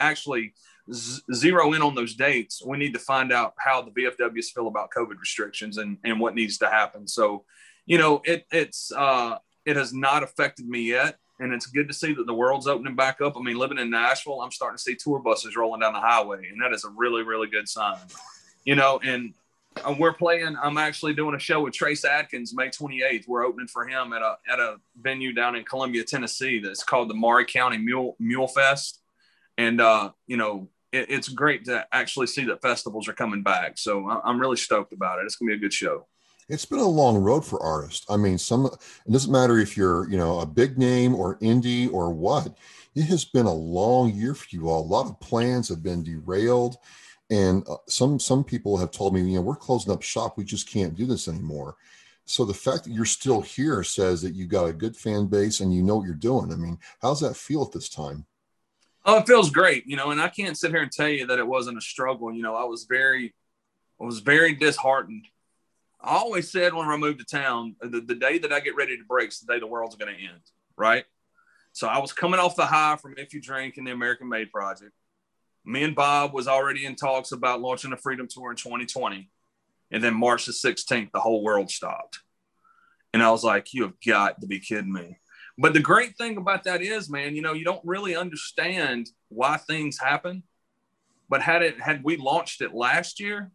actually 0.00 0.54
z- 0.90 1.22
zero 1.32 1.72
in 1.72 1.82
on 1.82 1.94
those 1.94 2.14
dates, 2.14 2.62
we 2.64 2.78
need 2.78 2.94
to 2.94 2.98
find 2.98 3.32
out 3.32 3.54
how 3.58 3.82
the 3.82 3.90
VFWs 3.90 4.46
feel 4.46 4.68
about 4.68 4.90
COVID 4.96 5.18
restrictions 5.18 5.78
and, 5.78 5.98
and 6.04 6.18
what 6.18 6.34
needs 6.34 6.58
to 6.58 6.68
happen. 6.68 7.06
So, 7.06 7.44
you 7.86 7.98
know, 7.98 8.22
it, 8.24 8.46
it's, 8.50 8.92
uh, 8.92 9.38
it 9.64 9.76
has 9.76 9.92
not 9.92 10.22
affected 10.22 10.68
me 10.68 10.82
yet. 10.82 11.18
And 11.38 11.52
it's 11.52 11.66
good 11.66 11.88
to 11.88 11.94
see 11.94 12.12
that 12.14 12.26
the 12.26 12.34
world's 12.34 12.68
opening 12.68 12.94
back 12.94 13.20
up. 13.20 13.36
I 13.36 13.40
mean, 13.40 13.56
living 13.56 13.78
in 13.78 13.90
Nashville, 13.90 14.40
I'm 14.40 14.52
starting 14.52 14.76
to 14.76 14.82
see 14.82 14.94
tour 14.94 15.18
buses 15.18 15.56
rolling 15.56 15.80
down 15.80 15.92
the 15.92 15.98
highway, 15.98 16.48
and 16.48 16.60
that 16.62 16.72
is 16.72 16.84
a 16.84 16.90
really, 16.90 17.24
really 17.24 17.48
good 17.48 17.68
sign. 17.68 17.98
You 18.64 18.76
know, 18.76 19.00
and 19.02 19.34
uh, 19.84 19.94
we're 19.98 20.12
playing. 20.12 20.56
I'm 20.62 20.78
actually 20.78 21.14
doing 21.14 21.34
a 21.34 21.38
show 21.38 21.62
with 21.62 21.74
Trace 21.74 22.04
Adkins 22.04 22.54
May 22.54 22.68
28th. 22.68 23.26
We're 23.26 23.44
opening 23.44 23.66
for 23.66 23.86
him 23.86 24.12
at 24.12 24.22
a 24.22 24.36
at 24.50 24.60
a 24.60 24.76
venue 25.00 25.32
down 25.32 25.56
in 25.56 25.64
Columbia, 25.64 26.04
Tennessee. 26.04 26.60
That's 26.60 26.84
called 26.84 27.10
the 27.10 27.14
Maury 27.14 27.46
County 27.46 27.78
Mule 27.78 28.14
Mule 28.18 28.48
Fest, 28.48 29.00
and 29.58 29.80
uh, 29.80 30.10
you 30.26 30.36
know 30.36 30.68
it, 30.92 31.10
it's 31.10 31.28
great 31.28 31.64
to 31.66 31.86
actually 31.92 32.26
see 32.26 32.44
that 32.44 32.62
festivals 32.62 33.08
are 33.08 33.12
coming 33.12 33.42
back. 33.42 33.78
So 33.78 34.08
I'm 34.24 34.40
really 34.40 34.56
stoked 34.56 34.92
about 34.92 35.18
it. 35.18 35.24
It's 35.24 35.36
gonna 35.36 35.50
be 35.50 35.56
a 35.56 35.60
good 35.60 35.72
show. 35.72 36.06
It's 36.48 36.64
been 36.64 36.80
a 36.80 36.86
long 36.86 37.16
road 37.16 37.46
for 37.46 37.62
artists. 37.62 38.04
I 38.10 38.16
mean, 38.16 38.36
some 38.38 38.66
it 38.66 39.10
doesn't 39.10 39.32
matter 39.32 39.58
if 39.58 39.76
you're 39.76 40.08
you 40.10 40.18
know 40.18 40.40
a 40.40 40.46
big 40.46 40.78
name 40.78 41.14
or 41.14 41.38
indie 41.38 41.92
or 41.92 42.12
what. 42.12 42.56
It 42.94 43.04
has 43.04 43.24
been 43.24 43.46
a 43.46 43.54
long 43.54 44.12
year 44.12 44.34
for 44.34 44.46
you 44.50 44.68
all. 44.68 44.82
A 44.82 44.84
lot 44.84 45.06
of 45.06 45.18
plans 45.20 45.68
have 45.70 45.82
been 45.82 46.02
derailed 46.02 46.76
and 47.32 47.66
uh, 47.66 47.76
some 47.88 48.20
some 48.20 48.44
people 48.44 48.76
have 48.76 48.90
told 48.90 49.14
me, 49.14 49.22
you 49.22 49.36
know, 49.36 49.40
we're 49.40 49.56
closing 49.56 49.92
up 49.92 50.02
shop. 50.02 50.36
We 50.36 50.44
just 50.44 50.68
can't 50.68 50.94
do 50.94 51.06
this 51.06 51.28
anymore. 51.28 51.76
So 52.26 52.44
the 52.44 52.54
fact 52.54 52.84
that 52.84 52.92
you're 52.92 53.06
still 53.06 53.40
here 53.40 53.82
says 53.82 54.20
that 54.22 54.34
you 54.34 54.46
got 54.46 54.66
a 54.66 54.72
good 54.72 54.94
fan 54.94 55.26
base 55.26 55.60
and 55.60 55.74
you 55.74 55.82
know 55.82 55.96
what 55.96 56.06
you're 56.06 56.14
doing. 56.14 56.52
I 56.52 56.56
mean, 56.56 56.78
how's 57.00 57.20
that 57.20 57.36
feel 57.36 57.62
at 57.62 57.72
this 57.72 57.88
time? 57.88 58.26
Oh, 59.04 59.18
it 59.18 59.26
feels 59.26 59.50
great, 59.50 59.86
you 59.86 59.96
know, 59.96 60.10
and 60.10 60.20
I 60.20 60.28
can't 60.28 60.56
sit 60.56 60.70
here 60.70 60.82
and 60.82 60.92
tell 60.92 61.08
you 61.08 61.26
that 61.26 61.38
it 61.38 61.46
wasn't 61.46 61.78
a 61.78 61.80
struggle. 61.80 62.32
You 62.32 62.42
know, 62.42 62.54
I 62.54 62.64
was 62.64 62.84
very, 62.84 63.34
I 64.00 64.04
was 64.04 64.20
very 64.20 64.54
disheartened. 64.54 65.26
I 66.00 66.16
always 66.16 66.50
said 66.50 66.74
when 66.74 66.88
I 66.88 66.96
moved 66.96 67.18
to 67.18 67.24
town, 67.24 67.76
the, 67.80 68.00
the 68.00 68.14
day 68.14 68.38
that 68.38 68.52
I 68.52 68.60
get 68.60 68.76
ready 68.76 68.96
to 68.96 69.04
break 69.04 69.28
is 69.28 69.40
the 69.40 69.52
day 69.52 69.60
the 69.60 69.66
world's 69.66 69.96
going 69.96 70.14
to 70.14 70.20
end, 70.20 70.40
right? 70.76 71.04
So 71.72 71.88
I 71.88 71.98
was 71.98 72.12
coming 72.12 72.38
off 72.38 72.56
the 72.56 72.66
high 72.66 72.96
from 72.96 73.14
If 73.16 73.34
You 73.34 73.40
Drink 73.40 73.76
and 73.76 73.86
the 73.86 73.92
American 73.92 74.28
Made 74.28 74.52
Project 74.52 74.92
me 75.64 75.84
and 75.84 75.94
Bob 75.94 76.32
was 76.32 76.48
already 76.48 76.84
in 76.84 76.96
talks 76.96 77.32
about 77.32 77.60
launching 77.60 77.90
the 77.90 77.96
Freedom 77.96 78.26
Tour 78.28 78.50
in 78.50 78.56
2020. 78.56 79.30
And 79.90 80.02
then 80.02 80.14
March 80.14 80.46
the 80.46 80.52
16th, 80.52 81.12
the 81.12 81.20
whole 81.20 81.44
world 81.44 81.70
stopped. 81.70 82.20
And 83.12 83.22
I 83.22 83.30
was 83.30 83.44
like, 83.44 83.74
you 83.74 83.82
have 83.82 83.94
got 84.04 84.40
to 84.40 84.46
be 84.46 84.58
kidding 84.58 84.92
me. 84.92 85.18
But 85.58 85.74
the 85.74 85.80
great 85.80 86.16
thing 86.16 86.36
about 86.36 86.64
that 86.64 86.82
is, 86.82 87.10
man, 87.10 87.36
you 87.36 87.42
know, 87.42 87.52
you 87.52 87.64
don't 87.64 87.84
really 87.84 88.16
understand 88.16 89.10
why 89.28 89.56
things 89.58 89.98
happen. 89.98 90.42
But 91.28 91.42
had 91.42 91.62
it 91.62 91.80
had 91.80 92.04
we 92.04 92.16
launched 92.16 92.60
it 92.60 92.74
last 92.74 93.20
year, 93.20 93.50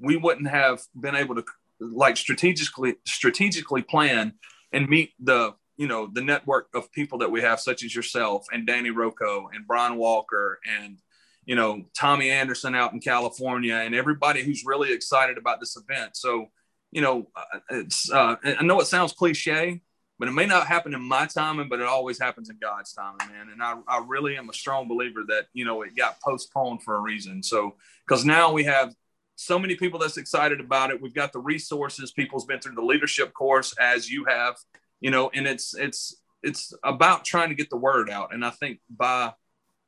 we 0.00 0.16
wouldn't 0.16 0.48
have 0.48 0.82
been 0.98 1.14
able 1.14 1.36
to 1.36 1.44
like 1.80 2.16
strategically 2.16 2.96
strategically 3.04 3.82
plan 3.82 4.34
and 4.72 4.88
meet 4.88 5.12
the 5.20 5.54
you 5.76 5.86
know 5.86 6.08
the 6.12 6.22
network 6.22 6.68
of 6.74 6.90
people 6.92 7.18
that 7.18 7.30
we 7.30 7.40
have, 7.42 7.60
such 7.60 7.84
as 7.84 7.94
yourself 7.94 8.46
and 8.52 8.66
Danny 8.66 8.90
Rocco 8.90 9.48
and 9.52 9.66
Brian 9.66 9.96
Walker 9.96 10.58
and 10.80 10.98
you 11.46 11.56
know, 11.56 11.84
Tommy 11.98 12.30
Anderson 12.30 12.74
out 12.74 12.92
in 12.92 13.00
California 13.00 13.74
and 13.74 13.94
everybody 13.94 14.42
who's 14.42 14.64
really 14.64 14.92
excited 14.92 15.38
about 15.38 15.60
this 15.60 15.76
event. 15.76 16.16
So, 16.16 16.46
you 16.90 17.02
know, 17.02 17.28
uh, 17.36 17.58
it's, 17.70 18.10
uh, 18.10 18.36
I 18.42 18.62
know 18.62 18.80
it 18.80 18.86
sounds 18.86 19.12
cliche, 19.12 19.82
but 20.18 20.28
it 20.28 20.32
may 20.32 20.46
not 20.46 20.66
happen 20.66 20.94
in 20.94 21.02
my 21.02 21.26
timing, 21.26 21.68
but 21.68 21.80
it 21.80 21.86
always 21.86 22.18
happens 22.18 22.50
in 22.50 22.58
God's 22.60 22.92
timing, 22.92 23.28
man. 23.32 23.48
And 23.52 23.62
I, 23.62 23.76
I 23.88 24.04
really 24.06 24.36
am 24.36 24.48
a 24.48 24.54
strong 24.54 24.88
believer 24.88 25.24
that, 25.28 25.46
you 25.52 25.64
know, 25.64 25.82
it 25.82 25.96
got 25.96 26.20
postponed 26.20 26.82
for 26.82 26.96
a 26.96 27.00
reason. 27.00 27.42
So, 27.42 27.74
because 28.06 28.24
now 28.24 28.52
we 28.52 28.64
have 28.64 28.94
so 29.36 29.58
many 29.58 29.74
people 29.74 29.98
that's 29.98 30.16
excited 30.16 30.60
about 30.60 30.90
it. 30.90 31.00
We've 31.02 31.14
got 31.14 31.32
the 31.32 31.40
resources. 31.40 32.12
People's 32.12 32.44
been 32.44 32.60
through 32.60 32.76
the 32.76 32.82
leadership 32.82 33.32
course 33.32 33.74
as 33.80 34.10
you 34.10 34.24
have, 34.26 34.56
you 35.00 35.10
know, 35.10 35.30
and 35.34 35.46
it's, 35.46 35.74
it's, 35.74 36.16
it's 36.42 36.72
about 36.84 37.24
trying 37.24 37.48
to 37.48 37.54
get 37.54 37.70
the 37.70 37.76
word 37.76 38.08
out. 38.08 38.32
And 38.32 38.44
I 38.44 38.50
think 38.50 38.78
by, 38.88 39.32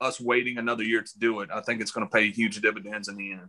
us 0.01 0.21
waiting 0.21 0.59
another 0.59 0.83
year 0.83 1.03
to 1.03 1.19
do 1.19 1.41
it, 1.41 1.51
I 1.53 1.61
think 1.61 1.81
it's 1.81 1.91
going 1.91 2.07
to 2.07 2.13
pay 2.13 2.31
huge 2.31 2.61
dividends 2.61 3.09
in 3.09 3.17
the 3.17 3.33
end. 3.33 3.49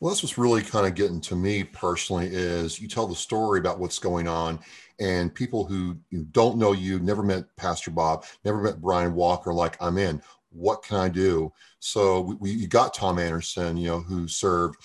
Well, 0.00 0.12
that's 0.12 0.22
what's 0.22 0.38
really 0.38 0.62
kind 0.62 0.86
of 0.86 0.94
getting 0.94 1.20
to 1.22 1.36
me 1.36 1.64
personally 1.64 2.26
is 2.26 2.80
you 2.80 2.88
tell 2.88 3.06
the 3.06 3.14
story 3.14 3.60
about 3.60 3.78
what's 3.78 3.98
going 3.98 4.28
on, 4.28 4.58
and 5.00 5.34
people 5.34 5.64
who 5.64 5.96
don't 6.32 6.58
know 6.58 6.72
you, 6.72 6.98
never 6.98 7.22
met 7.22 7.44
Pastor 7.56 7.90
Bob, 7.90 8.24
never 8.44 8.62
met 8.62 8.80
Brian 8.80 9.14
Walker, 9.14 9.52
like 9.52 9.76
I'm 9.80 9.98
in. 9.98 10.22
What 10.50 10.82
can 10.82 10.96
I 10.96 11.08
do? 11.08 11.52
So 11.78 12.20
we, 12.20 12.56
we 12.56 12.66
got 12.66 12.94
Tom 12.94 13.18
Anderson, 13.18 13.76
you 13.76 13.88
know, 13.88 14.00
who 14.00 14.26
served 14.28 14.76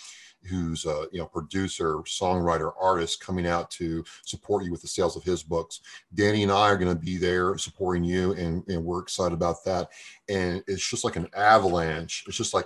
who's 0.50 0.86
a 0.86 1.07
you 1.12 1.19
know 1.19 1.27
producer, 1.27 1.98
songwriter, 2.00 2.71
artist 2.79 3.24
coming 3.24 3.48
out 3.48 3.69
to 3.71 4.03
support 4.25 4.63
you 4.63 4.71
with 4.71 4.81
the 4.81 4.88
sales 4.88 5.15
of 5.15 5.24
his 5.24 5.43
books. 5.43 5.81
Danny 6.13 6.43
and 6.43 6.51
I 6.51 6.69
are 6.69 6.77
going 6.77 6.93
to 6.93 7.00
be 7.00 7.17
there 7.17 7.57
supporting 7.57 8.03
you, 8.03 8.33
and, 8.33 8.63
and 8.67 8.83
we're 8.83 9.01
excited 9.01 9.33
about 9.33 9.63
that. 9.65 9.89
And 10.29 10.63
it's 10.67 10.88
just 10.88 11.03
like 11.03 11.15
an 11.15 11.27
avalanche. 11.36 12.24
It's 12.27 12.38
just 12.38 12.53
like 12.53 12.65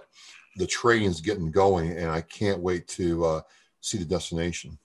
the 0.56 0.68
train's 0.68 1.22
getting 1.22 1.52
going, 1.52 1.92
and 1.92 2.10
I 2.10 2.22
can't 2.22 2.60
wait 2.60 2.88
to 2.90 3.26
uh, 3.26 3.42
see 3.82 3.98
the 3.98 4.06
destination. 4.06 4.78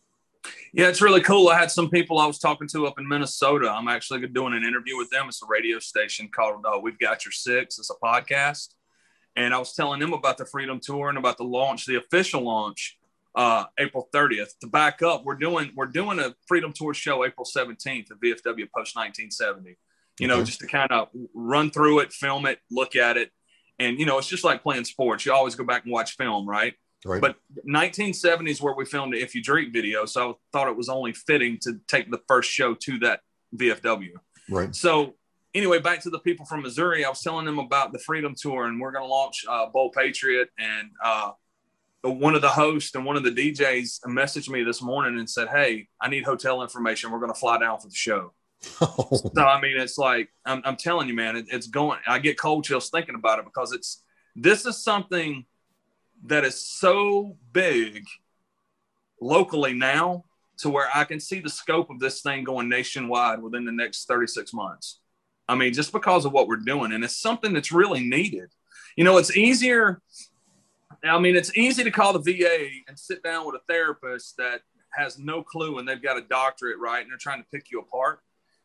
Yeah, 0.72 0.88
it's 0.88 1.02
really 1.02 1.20
cool. 1.20 1.48
I 1.48 1.58
had 1.58 1.70
some 1.70 1.90
people 1.90 2.18
I 2.18 2.26
was 2.26 2.38
talking 2.38 2.68
to 2.68 2.86
up 2.86 2.98
in 2.98 3.06
Minnesota. 3.06 3.70
I'm 3.70 3.88
actually 3.88 4.26
doing 4.28 4.54
an 4.54 4.64
interview 4.64 4.96
with 4.96 5.10
them. 5.10 5.26
It's 5.28 5.42
a 5.42 5.46
radio 5.46 5.78
station 5.78 6.28
called 6.28 6.64
uh, 6.64 6.78
We've 6.78 6.98
Got 6.98 7.24
Your 7.24 7.32
Six. 7.32 7.78
It's 7.78 7.90
a 7.90 7.94
podcast 8.04 8.68
and 9.36 9.54
I 9.54 9.58
was 9.58 9.72
telling 9.72 10.00
them 10.00 10.12
about 10.12 10.38
the 10.38 10.46
Freedom 10.46 10.80
Tour 10.80 11.08
and 11.08 11.18
about 11.18 11.36
the 11.36 11.44
launch, 11.44 11.86
the 11.86 11.96
official 11.96 12.42
launch, 12.42 12.98
uh, 13.34 13.64
April 13.78 14.08
30th. 14.12 14.58
To 14.60 14.66
back 14.66 15.02
up, 15.02 15.24
we're 15.24 15.36
doing 15.36 15.72
we're 15.76 15.86
doing 15.86 16.18
a 16.18 16.34
Freedom 16.46 16.72
Tour 16.72 16.94
show 16.94 17.24
April 17.24 17.46
17th 17.46 18.10
at 18.10 18.20
VFW 18.20 18.68
Post 18.74 18.96
1970. 18.96 19.76
You 20.18 20.26
know, 20.26 20.44
just 20.44 20.60
to 20.60 20.66
kind 20.66 20.90
of 20.90 21.08
run 21.32 21.70
through 21.70 22.00
it, 22.00 22.12
film 22.12 22.44
it, 22.44 22.58
look 22.70 22.94
at 22.94 23.16
it, 23.16 23.30
and 23.80 23.98
you 23.98 24.06
know, 24.06 24.18
it's 24.18 24.28
just 24.28 24.44
like 24.44 24.62
playing 24.62 24.84
sports. 24.84 25.26
You 25.26 25.32
always 25.32 25.56
go 25.56 25.64
back 25.64 25.84
and 25.84 25.92
watch 25.92 26.16
film, 26.16 26.48
right? 26.48 26.74
Right. 27.04 27.20
But 27.20 27.36
1970 27.64 28.50
is 28.50 28.60
where 28.60 28.74
we 28.74 28.84
filmed 28.84 29.14
the 29.14 29.20
If 29.20 29.34
You 29.34 29.42
Drink 29.42 29.72
video, 29.72 30.04
so 30.04 30.30
I 30.30 30.34
thought 30.52 30.68
it 30.68 30.76
was 30.76 30.88
only 30.88 31.14
fitting 31.14 31.58
to 31.62 31.80
take 31.88 32.10
the 32.10 32.20
first 32.28 32.50
show 32.50 32.74
to 32.74 32.98
that 32.98 33.20
VFW. 33.56 34.12
Right. 34.50 34.74
So 34.76 35.14
anyway, 35.54 35.78
back 35.78 36.02
to 36.02 36.10
the 36.10 36.18
people 36.18 36.44
from 36.44 36.62
Missouri. 36.62 37.04
I 37.04 37.08
was 37.08 37.22
telling 37.22 37.46
them 37.46 37.58
about 37.58 37.92
the 37.92 37.98
Freedom 37.98 38.34
Tour, 38.36 38.66
and 38.66 38.78
we're 38.78 38.92
going 38.92 39.04
to 39.04 39.08
launch 39.08 39.44
uh, 39.48 39.66
Bold 39.66 39.94
Patriot. 39.94 40.50
And 40.58 40.90
uh, 41.02 41.32
one 42.02 42.34
of 42.34 42.42
the 42.42 42.50
hosts 42.50 42.94
and 42.94 43.06
one 43.06 43.16
of 43.16 43.24
the 43.24 43.30
DJs 43.30 44.00
messaged 44.06 44.50
me 44.50 44.62
this 44.62 44.82
morning 44.82 45.18
and 45.18 45.28
said, 45.28 45.48
"Hey, 45.48 45.88
I 46.02 46.10
need 46.10 46.24
hotel 46.24 46.62
information. 46.62 47.10
We're 47.10 47.20
going 47.20 47.32
to 47.32 47.38
fly 47.38 47.58
down 47.58 47.80
for 47.80 47.88
the 47.88 47.94
show." 47.94 48.34
So 48.80 49.42
I 49.42 49.60
mean, 49.60 49.78
it's 49.78 49.98
like 49.98 50.30
I'm, 50.44 50.62
I'm 50.64 50.76
telling 50.76 51.08
you, 51.08 51.14
man, 51.14 51.36
it, 51.36 51.46
it's 51.50 51.66
going. 51.66 51.98
I 52.06 52.18
get 52.18 52.38
cold 52.38 52.64
chills 52.64 52.90
thinking 52.90 53.14
about 53.14 53.38
it 53.38 53.44
because 53.44 53.72
it's 53.72 54.02
this 54.36 54.66
is 54.66 54.82
something 54.82 55.44
that 56.26 56.44
is 56.44 56.60
so 56.60 57.36
big 57.52 58.04
locally 59.20 59.72
now 59.72 60.24
to 60.58 60.70
where 60.70 60.88
I 60.94 61.04
can 61.04 61.20
see 61.20 61.40
the 61.40 61.48
scope 61.48 61.90
of 61.90 61.98
this 62.00 62.20
thing 62.20 62.44
going 62.44 62.68
nationwide 62.68 63.42
within 63.42 63.64
the 63.64 63.72
next 63.72 64.06
36 64.06 64.52
months. 64.52 65.00
I 65.48 65.54
mean, 65.54 65.72
just 65.72 65.90
because 65.92 66.24
of 66.24 66.32
what 66.32 66.48
we're 66.48 66.56
doing. 66.56 66.92
And 66.92 67.02
it's 67.02 67.16
something 67.16 67.52
that's 67.52 67.72
really 67.72 68.00
needed. 68.06 68.50
You 68.96 69.04
know, 69.04 69.16
it's 69.16 69.36
easier. 69.36 70.00
I 71.02 71.18
mean, 71.18 71.34
it's 71.34 71.56
easy 71.56 71.82
to 71.82 71.90
call 71.90 72.16
the 72.16 72.20
VA 72.20 72.68
and 72.88 72.98
sit 72.98 73.22
down 73.22 73.46
with 73.46 73.56
a 73.56 73.72
therapist 73.72 74.36
that 74.36 74.60
has 74.92 75.18
no 75.18 75.42
clue 75.42 75.78
and 75.78 75.88
they've 75.88 76.02
got 76.02 76.18
a 76.18 76.22
doctorate, 76.22 76.78
right? 76.78 77.00
And 77.00 77.10
they're 77.10 77.18
trying 77.18 77.42
to 77.42 77.48
pick 77.50 77.70
you 77.70 77.80
apart. 77.80 78.20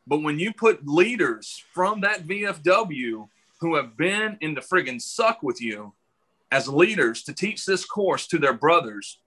But 0.06 0.22
when 0.22 0.38
you 0.38 0.52
put 0.52 0.86
leaders 0.86 1.64
from 1.72 2.00
that 2.02 2.26
VFW 2.26 3.28
who 3.60 3.74
have 3.76 3.96
been 3.96 4.38
in 4.40 4.54
the 4.54 4.60
friggin' 4.60 5.00
suck 5.00 5.42
with 5.42 5.60
you 5.60 5.94
as 6.52 6.68
leaders 6.68 7.24
to 7.24 7.32
teach 7.32 7.64
this 7.64 7.84
course 7.84 8.26
to 8.28 8.38
their 8.38 8.52
brothers, 8.52 9.18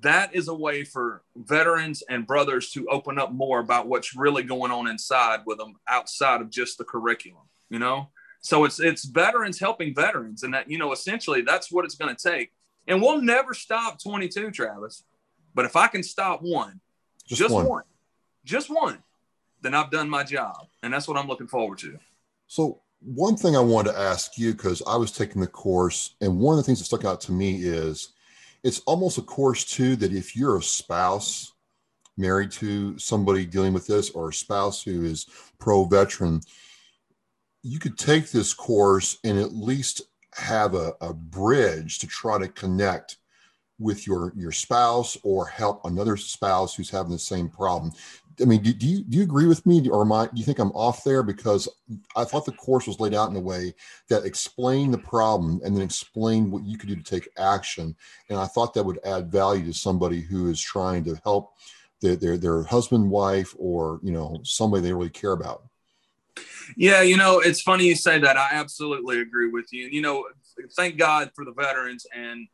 that 0.00 0.34
is 0.34 0.48
a 0.48 0.54
way 0.54 0.84
for 0.84 1.22
veterans 1.34 2.02
and 2.08 2.26
brothers 2.26 2.70
to 2.70 2.86
open 2.88 3.18
up 3.18 3.32
more 3.32 3.60
about 3.60 3.88
what's 3.88 4.14
really 4.14 4.42
going 4.42 4.70
on 4.70 4.86
inside 4.88 5.40
with 5.46 5.58
them 5.58 5.74
outside 5.88 6.40
of 6.40 6.50
just 6.50 6.78
the 6.78 6.84
curriculum 6.84 7.42
you 7.68 7.78
know 7.78 8.08
so 8.40 8.64
it's 8.64 8.78
it's 8.78 9.04
veterans 9.04 9.58
helping 9.58 9.94
veterans 9.94 10.44
and 10.44 10.54
that 10.54 10.70
you 10.70 10.78
know 10.78 10.92
essentially 10.92 11.42
that's 11.42 11.72
what 11.72 11.84
it's 11.84 11.96
going 11.96 12.14
to 12.14 12.30
take 12.30 12.52
and 12.86 13.00
we'll 13.00 13.20
never 13.20 13.54
stop 13.54 14.00
22 14.00 14.50
travis 14.52 15.02
but 15.54 15.64
if 15.64 15.74
i 15.74 15.88
can 15.88 16.02
stop 16.02 16.40
one 16.42 16.80
just, 17.26 17.40
just 17.40 17.54
one. 17.54 17.66
one 17.66 17.84
just 18.44 18.70
one 18.70 19.02
then 19.62 19.74
i've 19.74 19.90
done 19.90 20.08
my 20.08 20.24
job. 20.24 20.66
And 20.82 20.92
that's 20.92 21.08
what 21.08 21.16
i'm 21.16 21.28
looking 21.28 21.48
forward 21.48 21.78
to. 21.78 21.98
So 22.46 22.82
one 23.00 23.36
thing 23.36 23.56
i 23.56 23.60
wanted 23.60 23.92
to 23.92 23.98
ask 23.98 24.38
you 24.38 24.52
because 24.52 24.82
i 24.86 24.94
was 24.94 25.10
taking 25.10 25.40
the 25.40 25.46
course 25.46 26.14
and 26.20 26.38
one 26.38 26.56
of 26.56 26.58
the 26.58 26.62
things 26.62 26.78
that 26.78 26.84
stuck 26.84 27.04
out 27.04 27.20
to 27.22 27.32
me 27.32 27.56
is 27.56 28.10
it's 28.62 28.78
almost 28.80 29.18
a 29.18 29.22
course 29.22 29.64
too 29.64 29.96
that 29.96 30.12
if 30.12 30.36
you're 30.36 30.58
a 30.58 30.62
spouse 30.62 31.52
married 32.16 32.50
to 32.52 32.98
somebody 32.98 33.44
dealing 33.44 33.72
with 33.72 33.86
this 33.86 34.10
or 34.10 34.28
a 34.28 34.34
spouse 34.34 34.82
who 34.82 35.04
is 35.04 35.26
pro 35.58 35.84
veteran, 35.84 36.40
you 37.62 37.78
could 37.78 37.98
take 37.98 38.30
this 38.30 38.52
course 38.52 39.18
and 39.24 39.38
at 39.38 39.52
least 39.52 40.02
have 40.34 40.74
a, 40.74 40.92
a 41.00 41.12
bridge 41.12 41.98
to 41.98 42.06
try 42.06 42.38
to 42.38 42.48
connect 42.48 43.18
with 43.82 44.06
your 44.06 44.32
your 44.36 44.52
spouse 44.52 45.16
or 45.22 45.46
help 45.46 45.84
another 45.84 46.16
spouse 46.16 46.74
who's 46.74 46.90
having 46.90 47.12
the 47.12 47.18
same 47.18 47.48
problem 47.48 47.92
I 48.40 48.44
mean, 48.44 48.62
do, 48.62 48.72
do, 48.72 48.86
you 48.86 49.04
do 49.04 49.18
you 49.18 49.22
agree 49.22 49.46
with 49.46 49.66
me, 49.66 49.88
or 49.88 50.02
am 50.02 50.12
I, 50.12 50.26
do 50.26 50.32
you 50.36 50.44
think 50.44 50.58
I'm 50.58 50.70
off 50.70 51.04
there? 51.04 51.22
Because 51.22 51.68
I 52.16 52.24
thought 52.24 52.46
the 52.46 52.52
course 52.52 52.86
was 52.86 53.00
laid 53.00 53.14
out 53.14 53.30
in 53.30 53.36
a 53.36 53.40
way 53.40 53.74
that 54.08 54.24
explained 54.24 54.94
the 54.94 54.98
problem 54.98 55.60
and 55.64 55.76
then 55.76 55.82
explained 55.82 56.50
what 56.50 56.64
you 56.64 56.78
could 56.78 56.88
do 56.88 56.96
to 56.96 57.02
take 57.02 57.28
action, 57.36 57.94
and 58.28 58.38
I 58.38 58.46
thought 58.46 58.74
that 58.74 58.84
would 58.84 59.00
add 59.04 59.30
value 59.30 59.66
to 59.66 59.74
somebody 59.74 60.20
who 60.20 60.48
is 60.48 60.60
trying 60.60 61.04
to 61.04 61.20
help 61.24 61.54
their 62.00 62.16
their, 62.16 62.38
their 62.38 62.62
husband, 62.62 63.10
wife, 63.10 63.54
or 63.58 64.00
you 64.02 64.12
know 64.12 64.40
somebody 64.44 64.82
they 64.82 64.92
really 64.92 65.10
care 65.10 65.32
about. 65.32 65.64
Yeah, 66.76 67.02
you 67.02 67.16
know, 67.16 67.40
it's 67.40 67.60
funny 67.60 67.86
you 67.86 67.96
say 67.96 68.18
that. 68.18 68.36
I 68.36 68.50
absolutely 68.52 69.20
agree 69.20 69.48
with 69.48 69.72
you. 69.72 69.84
And 69.84 69.94
you 69.94 70.00
know, 70.00 70.24
thank 70.74 70.96
God 70.96 71.30
for 71.34 71.44
the 71.44 71.52
veterans 71.52 72.06
and 72.14 72.48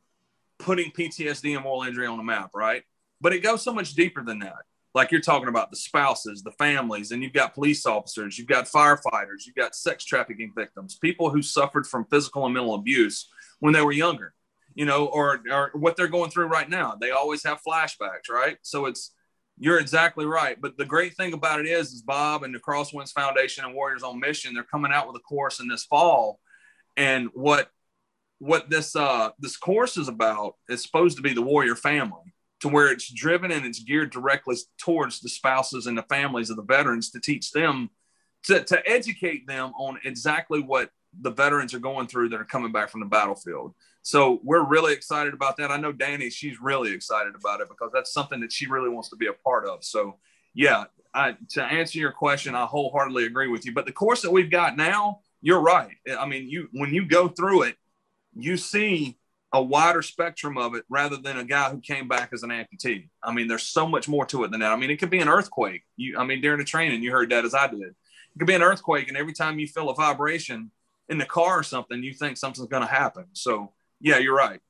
putting 0.58 0.90
PTSD 0.90 1.54
and 1.54 1.64
moral 1.64 1.84
injury 1.84 2.06
on 2.06 2.18
the 2.18 2.24
map, 2.24 2.50
right? 2.54 2.82
But 3.20 3.32
it 3.32 3.40
goes 3.40 3.62
so 3.62 3.72
much 3.72 3.94
deeper 3.94 4.22
than 4.22 4.40
that 4.40 4.64
like 4.94 5.12
you're 5.12 5.20
talking 5.20 5.48
about 5.48 5.70
the 5.70 5.76
spouses, 5.76 6.42
the 6.42 6.52
families, 6.52 7.12
and 7.12 7.22
you've 7.22 7.32
got 7.32 7.54
police 7.54 7.86
officers, 7.86 8.38
you've 8.38 8.48
got 8.48 8.64
firefighters, 8.64 9.46
you've 9.46 9.54
got 9.54 9.76
sex 9.76 10.04
trafficking 10.04 10.52
victims, 10.56 10.98
people 11.00 11.30
who 11.30 11.42
suffered 11.42 11.86
from 11.86 12.04
physical 12.06 12.44
and 12.44 12.54
mental 12.54 12.74
abuse 12.74 13.28
when 13.60 13.72
they 13.72 13.82
were 13.82 13.92
younger, 13.92 14.34
you 14.74 14.84
know, 14.84 15.06
or, 15.06 15.40
or 15.50 15.70
what 15.74 15.96
they're 15.96 16.08
going 16.08 16.30
through 16.30 16.46
right 16.46 16.68
now. 16.68 16.96
They 17.00 17.10
always 17.10 17.44
have 17.44 17.60
flashbacks, 17.62 18.30
right? 18.30 18.56
So 18.62 18.86
it's, 18.86 19.12
you're 19.58 19.78
exactly 19.78 20.24
right. 20.24 20.60
But 20.60 20.78
the 20.78 20.84
great 20.84 21.14
thing 21.16 21.32
about 21.32 21.60
it 21.60 21.66
is, 21.66 21.92
is 21.92 22.02
Bob 22.02 22.42
and 22.42 22.54
the 22.54 22.60
Crosswinds 22.60 23.12
Foundation 23.12 23.64
and 23.64 23.74
Warriors 23.74 24.02
on 24.02 24.18
Mission, 24.18 24.54
they're 24.54 24.64
coming 24.64 24.92
out 24.92 25.06
with 25.06 25.16
a 25.16 25.20
course 25.20 25.60
in 25.60 25.68
this 25.68 25.84
fall. 25.84 26.40
And 26.96 27.28
what 27.34 27.70
what 28.38 28.70
this 28.70 28.94
uh 28.94 29.30
this 29.38 29.56
course 29.56 29.96
is 29.96 30.08
about 30.08 30.54
is 30.68 30.82
supposed 30.82 31.16
to 31.16 31.22
be 31.22 31.34
the 31.34 31.42
warrior 31.42 31.74
family 31.74 32.34
to 32.60 32.68
where 32.68 32.90
it's 32.90 33.12
driven 33.12 33.50
and 33.52 33.64
it's 33.64 33.82
geared 33.82 34.10
directly 34.10 34.56
towards 34.80 35.20
the 35.20 35.28
spouses 35.28 35.86
and 35.86 35.96
the 35.96 36.02
families 36.04 36.50
of 36.50 36.56
the 36.56 36.62
veterans 36.62 37.10
to 37.10 37.20
teach 37.20 37.50
them 37.52 37.90
to, 38.44 38.62
to 38.64 38.88
educate 38.88 39.46
them 39.46 39.72
on 39.78 39.98
exactly 40.04 40.60
what 40.60 40.90
the 41.20 41.30
veterans 41.30 41.74
are 41.74 41.78
going 41.78 42.06
through 42.06 42.28
that 42.28 42.40
are 42.40 42.44
coming 42.44 42.72
back 42.72 42.88
from 42.88 43.00
the 43.00 43.06
battlefield. 43.06 43.74
So 44.02 44.40
we're 44.44 44.64
really 44.64 44.92
excited 44.92 45.34
about 45.34 45.56
that. 45.56 45.70
I 45.70 45.76
know 45.76 45.92
Danny, 45.92 46.30
she's 46.30 46.60
really 46.60 46.92
excited 46.92 47.34
about 47.34 47.60
it 47.60 47.68
because 47.68 47.90
that's 47.92 48.12
something 48.12 48.40
that 48.40 48.52
she 48.52 48.66
really 48.66 48.88
wants 48.88 49.08
to 49.10 49.16
be 49.16 49.26
a 49.26 49.32
part 49.32 49.66
of. 49.66 49.84
So 49.84 50.18
yeah, 50.54 50.84
I, 51.14 51.36
to 51.50 51.64
answer 51.64 51.98
your 51.98 52.12
question, 52.12 52.54
I 52.54 52.64
wholeheartedly 52.64 53.24
agree 53.24 53.48
with 53.48 53.66
you. 53.66 53.72
But 53.72 53.86
the 53.86 53.92
course 53.92 54.22
that 54.22 54.30
we've 54.30 54.50
got 54.50 54.76
now, 54.76 55.20
you're 55.40 55.60
right. 55.60 55.96
I 56.18 56.26
mean, 56.26 56.48
you 56.48 56.68
when 56.72 56.92
you 56.92 57.06
go 57.06 57.28
through 57.28 57.62
it, 57.62 57.76
you 58.38 58.56
see 58.56 59.18
a 59.52 59.62
wider 59.62 60.02
spectrum 60.02 60.58
of 60.58 60.74
it 60.74 60.84
rather 60.88 61.16
than 61.16 61.38
a 61.38 61.44
guy 61.44 61.70
who 61.70 61.80
came 61.80 62.06
back 62.06 62.30
as 62.32 62.42
an 62.42 62.50
amputee. 62.50 63.08
I 63.22 63.32
mean, 63.32 63.48
there's 63.48 63.62
so 63.62 63.86
much 63.86 64.08
more 64.08 64.26
to 64.26 64.44
it 64.44 64.50
than 64.50 64.60
that. 64.60 64.72
I 64.72 64.76
mean, 64.76 64.90
it 64.90 64.98
could 64.98 65.10
be 65.10 65.20
an 65.20 65.28
earthquake. 65.28 65.82
You, 65.96 66.18
I 66.18 66.24
mean, 66.24 66.40
during 66.40 66.58
the 66.58 66.64
training, 66.64 67.02
you 67.02 67.10
heard 67.10 67.30
that 67.30 67.44
as 67.44 67.54
I 67.54 67.66
did. 67.66 67.80
It 67.80 68.38
could 68.38 68.46
be 68.46 68.54
an 68.54 68.62
earthquake, 68.62 69.08
and 69.08 69.16
every 69.16 69.32
time 69.32 69.58
you 69.58 69.66
feel 69.66 69.88
a 69.88 69.94
vibration 69.94 70.70
in 71.08 71.18
the 71.18 71.24
car 71.24 71.58
or 71.58 71.62
something, 71.62 72.02
you 72.02 72.12
think 72.12 72.36
something's 72.36 72.68
going 72.68 72.86
to 72.86 72.92
happen. 72.92 73.24
So, 73.32 73.72
yeah, 74.00 74.18
you're 74.18 74.36
right. 74.36 74.60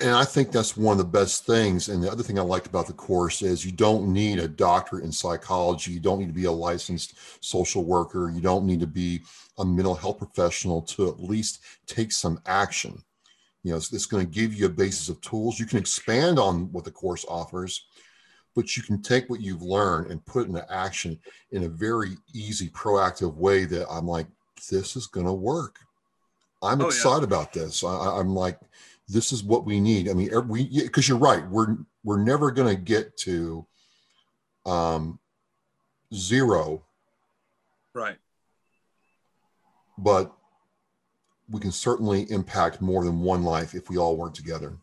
And 0.00 0.10
I 0.10 0.24
think 0.24 0.52
that's 0.52 0.76
one 0.76 0.92
of 0.92 0.98
the 0.98 1.18
best 1.18 1.46
things. 1.46 1.88
And 1.88 2.02
the 2.02 2.10
other 2.10 2.22
thing 2.22 2.38
I 2.38 2.42
liked 2.42 2.66
about 2.66 2.86
the 2.86 2.92
course 2.92 3.40
is 3.40 3.64
you 3.64 3.72
don't 3.72 4.12
need 4.12 4.38
a 4.38 4.48
doctorate 4.48 5.04
in 5.04 5.12
psychology. 5.12 5.92
You 5.92 6.00
don't 6.00 6.18
need 6.18 6.28
to 6.28 6.34
be 6.34 6.44
a 6.44 6.52
licensed 6.52 7.14
social 7.42 7.82
worker. 7.82 8.30
You 8.30 8.42
don't 8.42 8.66
need 8.66 8.80
to 8.80 8.86
be 8.86 9.22
a 9.58 9.64
mental 9.64 9.94
health 9.94 10.18
professional 10.18 10.82
to 10.82 11.08
at 11.08 11.20
least 11.20 11.60
take 11.86 12.12
some 12.12 12.40
action. 12.44 13.02
You 13.62 13.70
know, 13.70 13.78
it's, 13.78 13.90
it's 13.92 14.06
going 14.06 14.24
to 14.24 14.30
give 14.32 14.54
you 14.54 14.66
a 14.66 14.70
basis 14.70 15.08
of 15.08 15.20
tools. 15.22 15.58
You 15.58 15.66
can 15.66 15.78
expand 15.78 16.38
on 16.38 16.70
what 16.72 16.84
the 16.84 16.90
course 16.90 17.24
offers, 17.26 17.86
but 18.54 18.76
you 18.76 18.82
can 18.82 19.00
take 19.00 19.30
what 19.30 19.40
you've 19.40 19.62
learned 19.62 20.10
and 20.10 20.24
put 20.26 20.46
into 20.46 20.70
action 20.72 21.18
in 21.52 21.64
a 21.64 21.68
very 21.68 22.18
easy, 22.34 22.68
proactive 22.68 23.34
way 23.34 23.64
that 23.64 23.90
I'm 23.90 24.06
like, 24.06 24.26
this 24.70 24.94
is 24.94 25.06
going 25.06 25.26
to 25.26 25.32
work. 25.32 25.78
I'm 26.62 26.82
oh, 26.82 26.86
excited 26.86 27.22
yeah. 27.22 27.36
about 27.36 27.52
this. 27.52 27.82
I, 27.82 28.18
I'm 28.18 28.34
like, 28.34 28.58
this 29.08 29.32
is 29.32 29.42
what 29.42 29.64
we 29.64 29.80
need. 29.80 30.08
I 30.08 30.12
mean, 30.12 30.30
we 30.48 30.68
because 30.82 31.08
you're 31.08 31.18
right. 31.18 31.46
We're 31.48 31.76
we're 32.04 32.22
never 32.22 32.50
going 32.50 32.74
to 32.74 32.80
get 32.80 33.16
to 33.18 33.66
um, 34.64 35.18
zero. 36.12 36.84
Right 37.94 38.18
but 39.98 40.32
we 41.48 41.60
can 41.60 41.72
certainly 41.72 42.30
impact 42.30 42.80
more 42.80 43.04
than 43.04 43.20
one 43.20 43.44
life 43.44 43.74
if 43.74 43.88
we 43.88 43.96
all 43.96 44.16
work 44.16 44.34
together. 44.34 44.76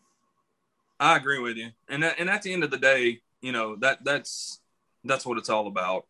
I 0.98 1.16
agree 1.16 1.38
with 1.38 1.56
you, 1.56 1.70
and 1.88 2.02
that, 2.02 2.16
and 2.18 2.30
at 2.30 2.42
the 2.42 2.52
end 2.52 2.64
of 2.64 2.70
the 2.70 2.78
day, 2.78 3.20
you 3.42 3.52
know 3.52 3.76
that 3.76 4.04
that's 4.04 4.60
that's 5.04 5.26
what 5.26 5.38
it's 5.38 5.50
all 5.50 5.66
about. 5.66 6.04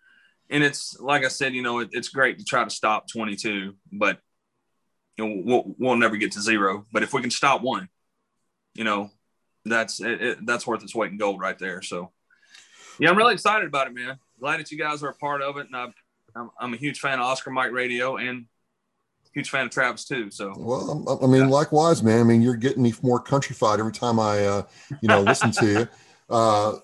And 0.51 0.63
it's 0.63 1.01
like 1.01 1.25
I 1.25 1.29
said, 1.29 1.55
you 1.55 1.63
know, 1.63 1.81
it, 1.81 1.89
it's 1.93 2.11
great 2.11 2.39
to 2.39 2.45
try 2.45 2.63
to 2.63 2.71
stop 2.71 3.09
22, 3.11 3.75
but 3.93 4.21
you 5.17 5.27
know 5.27 5.43
we'll, 5.45 5.75
we'll 5.79 5.97
never 5.97 6.17
get 6.17 6.33
to 6.33 6.41
zero. 6.41 6.87
But 6.93 7.03
if 7.03 7.13
we 7.13 7.23
can 7.23 7.31
stop 7.31 7.63
one, 7.63 7.89
you 8.75 8.85
know, 8.85 9.11
that's 9.65 10.01
it, 10.01 10.23
it, 10.23 10.47
that's 10.47 10.67
worth 10.67 10.83
its 10.83 10.95
weight 10.95 11.13
in 11.13 11.19
gold 11.19 11.41
right 11.41 11.59
there. 11.59 11.83
So, 11.83 12.11
yeah, 12.99 13.11
I'm 13.11 13.17
really 13.17 13.35
excited 13.35 13.67
about 13.67 13.87
it, 13.87 13.95
man. 13.95 14.19
Glad 14.39 14.61
that 14.61 14.71
you 14.71 14.79
guys 14.79 15.03
are 15.03 15.09
a 15.09 15.15
part 15.15 15.43
of 15.43 15.57
it, 15.57 15.67
and 15.67 15.77
I, 15.77 15.89
I'm, 16.37 16.51
I'm 16.59 16.75
a 16.75 16.77
huge 16.77 17.01
fan 17.01 17.19
of 17.19 17.27
Oscar 17.27 17.51
Mike 17.51 17.73
Radio 17.73 18.17
and 18.17 18.47
huge 19.35 19.51
fan 19.51 19.67
of 19.67 19.73
Travis 19.73 20.05
too. 20.05 20.31
So 20.31 20.55
well, 20.57 21.21
I 21.23 21.27
mean, 21.27 21.43
yeah. 21.43 21.49
likewise, 21.49 22.03
man. 22.03 22.21
I 22.21 22.25
mean, 22.25 22.41
you're 22.41 22.57
getting 22.57 22.83
me 22.83 22.95
more 23.03 23.21
countrified 23.21 23.81
every 23.81 23.93
time 23.93 24.19
I, 24.19 24.45
uh, 24.45 24.63
you 25.01 25.09
know, 25.09 25.21
listen 25.21 25.51
to 25.53 25.67
you. 25.67 25.89
Uh, 26.31 26.77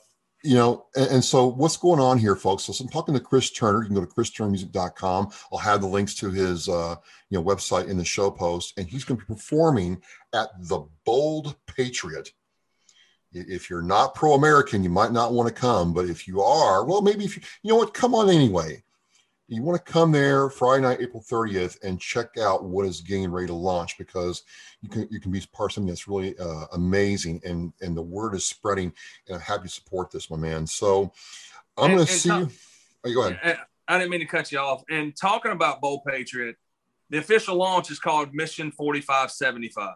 you 0.42 0.54
know, 0.54 0.86
and, 0.96 1.10
and, 1.10 1.24
so 1.24 1.46
what's 1.46 1.76
going 1.76 2.00
on 2.00 2.18
here, 2.18 2.36
folks? 2.36 2.64
So, 2.64 2.72
so, 2.72 2.84
I'm 2.84 2.90
talking 2.90 3.14
to 3.14 3.20
Chris 3.20 3.50
Turner. 3.50 3.82
You 3.82 3.86
can 3.86 3.94
go 3.94 4.04
to 4.04 4.06
christurnermusic.com. 4.06 5.30
I'll 5.52 5.58
have 5.58 5.80
the 5.80 5.86
links 5.86 6.14
to 6.16 6.30
his, 6.30 6.68
uh, 6.68 6.96
you 7.28 7.38
know, 7.38 7.44
website 7.44 7.88
in 7.88 7.98
the 7.98 8.04
show 8.04 8.30
post, 8.30 8.74
and 8.78 8.86
he's 8.86 9.04
going 9.04 9.20
to 9.20 9.26
be 9.26 9.34
performing 9.34 10.00
at 10.32 10.48
the 10.58 10.86
Bold 11.04 11.56
Patriot. 11.66 12.32
If 13.32 13.70
you're 13.70 13.82
not 13.82 14.14
pro-American, 14.14 14.82
you 14.82 14.90
might 14.90 15.12
not 15.12 15.32
want 15.32 15.48
to 15.48 15.54
come, 15.54 15.92
but 15.92 16.06
if 16.06 16.26
you 16.26 16.40
are, 16.42 16.84
well, 16.84 17.00
maybe 17.00 17.24
if 17.24 17.36
you, 17.36 17.42
you 17.62 17.70
know 17.70 17.76
what, 17.76 17.94
come 17.94 18.14
on 18.14 18.28
anyway 18.28 18.82
you 19.50 19.62
want 19.62 19.84
to 19.84 19.92
come 19.92 20.12
there 20.12 20.48
Friday 20.48 20.82
night, 20.82 21.00
April 21.00 21.22
30th, 21.28 21.82
and 21.82 22.00
check 22.00 22.38
out 22.38 22.64
what 22.64 22.86
is 22.86 23.00
getting 23.00 23.30
ready 23.30 23.48
to 23.48 23.54
launch 23.54 23.98
because 23.98 24.44
you 24.80 24.88
can 24.88 25.08
you 25.10 25.20
can 25.20 25.32
be 25.32 25.42
part 25.52 25.70
of 25.70 25.74
something 25.74 25.88
that's 25.88 26.06
really 26.06 26.38
uh, 26.38 26.66
amazing, 26.72 27.40
and 27.44 27.72
and 27.80 27.96
the 27.96 28.02
word 28.02 28.34
is 28.34 28.46
spreading. 28.46 28.92
And 29.26 29.36
I'm 29.36 29.42
happy 29.42 29.64
to 29.64 29.68
support 29.68 30.10
this, 30.10 30.30
my 30.30 30.36
man. 30.36 30.66
So 30.66 31.12
I'm 31.76 31.94
going 31.94 32.06
to 32.06 32.12
see 32.12 32.28
you. 32.28 32.50
Oh, 33.04 33.14
go 33.14 33.28
ahead. 33.28 33.58
I 33.88 33.98
didn't 33.98 34.10
mean 34.10 34.20
to 34.20 34.26
cut 34.26 34.52
you 34.52 34.58
off. 34.58 34.84
And 34.88 35.16
talking 35.16 35.50
about 35.50 35.80
Bold 35.80 36.02
Patriot, 36.06 36.54
the 37.08 37.18
official 37.18 37.56
launch 37.56 37.90
is 37.90 37.98
called 37.98 38.32
Mission 38.32 38.70
4575. 38.70 39.94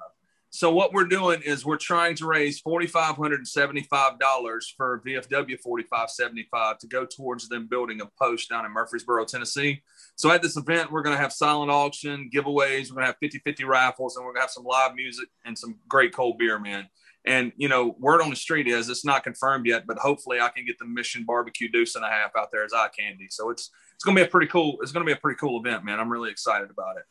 So 0.55 0.71
what 0.71 0.93
we're 0.93 1.07
doing 1.07 1.43
is 1.43 1.67
we're 1.67 1.77
trying 1.77 2.15
to 2.15 2.27
raise 2.27 2.63
$4,575 2.63 4.63
for 4.77 5.03
VFW 5.05 5.61
4575 5.61 6.79
to 6.79 6.87
go 6.87 7.05
towards 7.05 7.49
them 7.49 7.67
building 7.67 8.01
a 8.01 8.07
post 8.23 8.51
down 8.51 8.65
in 8.65 8.71
Murfreesboro, 8.71 9.25
Tennessee. 9.25 9.83
So 10.15 10.31
at 10.31 10.43
this 10.43 10.57
event, 10.57 10.93
we're 10.93 11.03
going 11.03 11.17
to 11.17 11.21
have 11.21 11.33
silent 11.33 11.73
auction, 11.73 12.31
giveaways. 12.33 12.89
We're 12.89 13.03
going 13.03 13.07
to 13.07 13.07
have 13.07 13.19
50-50 13.21 13.67
raffles, 13.67 14.17
and 14.17 14.25
we're 14.25 14.31
going 14.31 14.43
to 14.43 14.43
have 14.43 14.53
some 14.53 14.63
live 14.63 14.95
music 14.95 15.27
and 15.45 15.59
some 15.59 15.75
great 15.89 16.15
cold 16.15 16.39
beer, 16.39 16.61
man. 16.61 16.87
And 17.25 17.51
you 17.57 17.69
know, 17.69 17.97
word 17.99 18.23
on 18.23 18.31
the 18.31 18.37
street 18.37 18.69
is 18.69 18.89
it's 18.89 19.05
not 19.05 19.25
confirmed 19.25 19.67
yet, 19.67 19.89
but 19.89 19.99
hopefully 19.99 20.39
I 20.39 20.51
can 20.51 20.65
get 20.65 20.79
the 20.79 20.87
Mission 20.87 21.25
Barbecue 21.27 21.69
Deuce 21.69 21.97
and 21.97 22.05
a 22.05 22.09
half 22.09 22.31
out 22.39 22.53
there 22.53 22.65
as 22.65 22.73
eye 22.73 22.91
candy. 22.97 23.27
So 23.29 23.51
it's 23.51 23.73
it's 23.97 24.05
going 24.05 24.17
to 24.17 24.23
be 24.23 24.29
a 24.29 24.31
pretty 24.31 24.47
cool. 24.47 24.79
It's 24.83 24.93
going 24.93 25.05
to 25.05 25.09
be 25.09 25.19
a 25.19 25.21
pretty 25.21 25.37
cool 25.37 25.59
event, 25.59 25.85
man. 25.85 25.99
I'm 25.99 26.13
really 26.13 26.31
excited 26.31 26.71
about 26.71 26.97
it. 26.97 27.03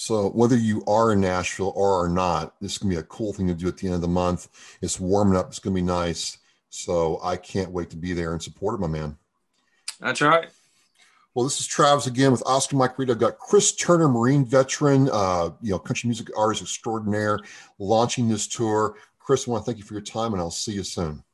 So 0.00 0.28
whether 0.28 0.56
you 0.56 0.84
are 0.86 1.10
in 1.10 1.20
Nashville 1.20 1.72
or 1.74 2.04
are 2.04 2.08
not, 2.08 2.54
this 2.60 2.70
is 2.70 2.78
gonna 2.78 2.94
be 2.94 3.00
a 3.00 3.02
cool 3.02 3.32
thing 3.32 3.48
to 3.48 3.54
do 3.54 3.66
at 3.66 3.76
the 3.78 3.88
end 3.88 3.96
of 3.96 4.00
the 4.00 4.06
month. 4.06 4.46
It's 4.80 5.00
warming 5.00 5.36
up. 5.36 5.48
It's 5.48 5.58
gonna 5.58 5.74
be 5.74 5.82
nice. 5.82 6.38
So 6.70 7.18
I 7.20 7.36
can't 7.36 7.72
wait 7.72 7.90
to 7.90 7.96
be 7.96 8.12
there 8.12 8.30
and 8.32 8.40
support 8.40 8.76
it, 8.76 8.80
my 8.80 8.86
man. 8.86 9.18
That's 9.98 10.20
right. 10.20 10.50
Well, 11.34 11.44
this 11.44 11.58
is 11.58 11.66
Travis 11.66 12.06
again 12.06 12.30
with 12.30 12.44
Oscar 12.46 12.76
Mike 12.76 12.96
Reed. 12.96 13.10
I've 13.10 13.18
got 13.18 13.38
Chris 13.38 13.74
Turner, 13.74 14.06
Marine 14.06 14.44
veteran, 14.44 15.10
uh, 15.12 15.50
you 15.60 15.72
know, 15.72 15.80
country 15.80 16.06
music 16.06 16.28
artist 16.38 16.62
extraordinaire, 16.62 17.40
launching 17.80 18.28
this 18.28 18.46
tour. 18.46 18.94
Chris, 19.18 19.48
I 19.48 19.50
want 19.50 19.64
to 19.64 19.66
thank 19.66 19.78
you 19.78 19.84
for 19.84 19.94
your 19.94 20.00
time, 20.00 20.32
and 20.32 20.40
I'll 20.40 20.52
see 20.52 20.74
you 20.74 20.84
soon. 20.84 21.24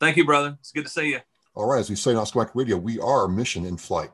Thank 0.00 0.16
you, 0.16 0.24
brother. 0.24 0.56
It's 0.58 0.72
good 0.72 0.86
to 0.86 0.90
see 0.90 1.10
you. 1.10 1.20
All 1.54 1.68
right, 1.68 1.78
as 1.78 1.90
we 1.90 1.94
say 1.94 2.10
in 2.10 2.16
Oscar 2.16 2.40
Mike 2.40 2.56
Radio, 2.56 2.76
we 2.76 2.98
are 2.98 3.28
mission 3.28 3.64
in 3.64 3.76
flight. 3.76 4.10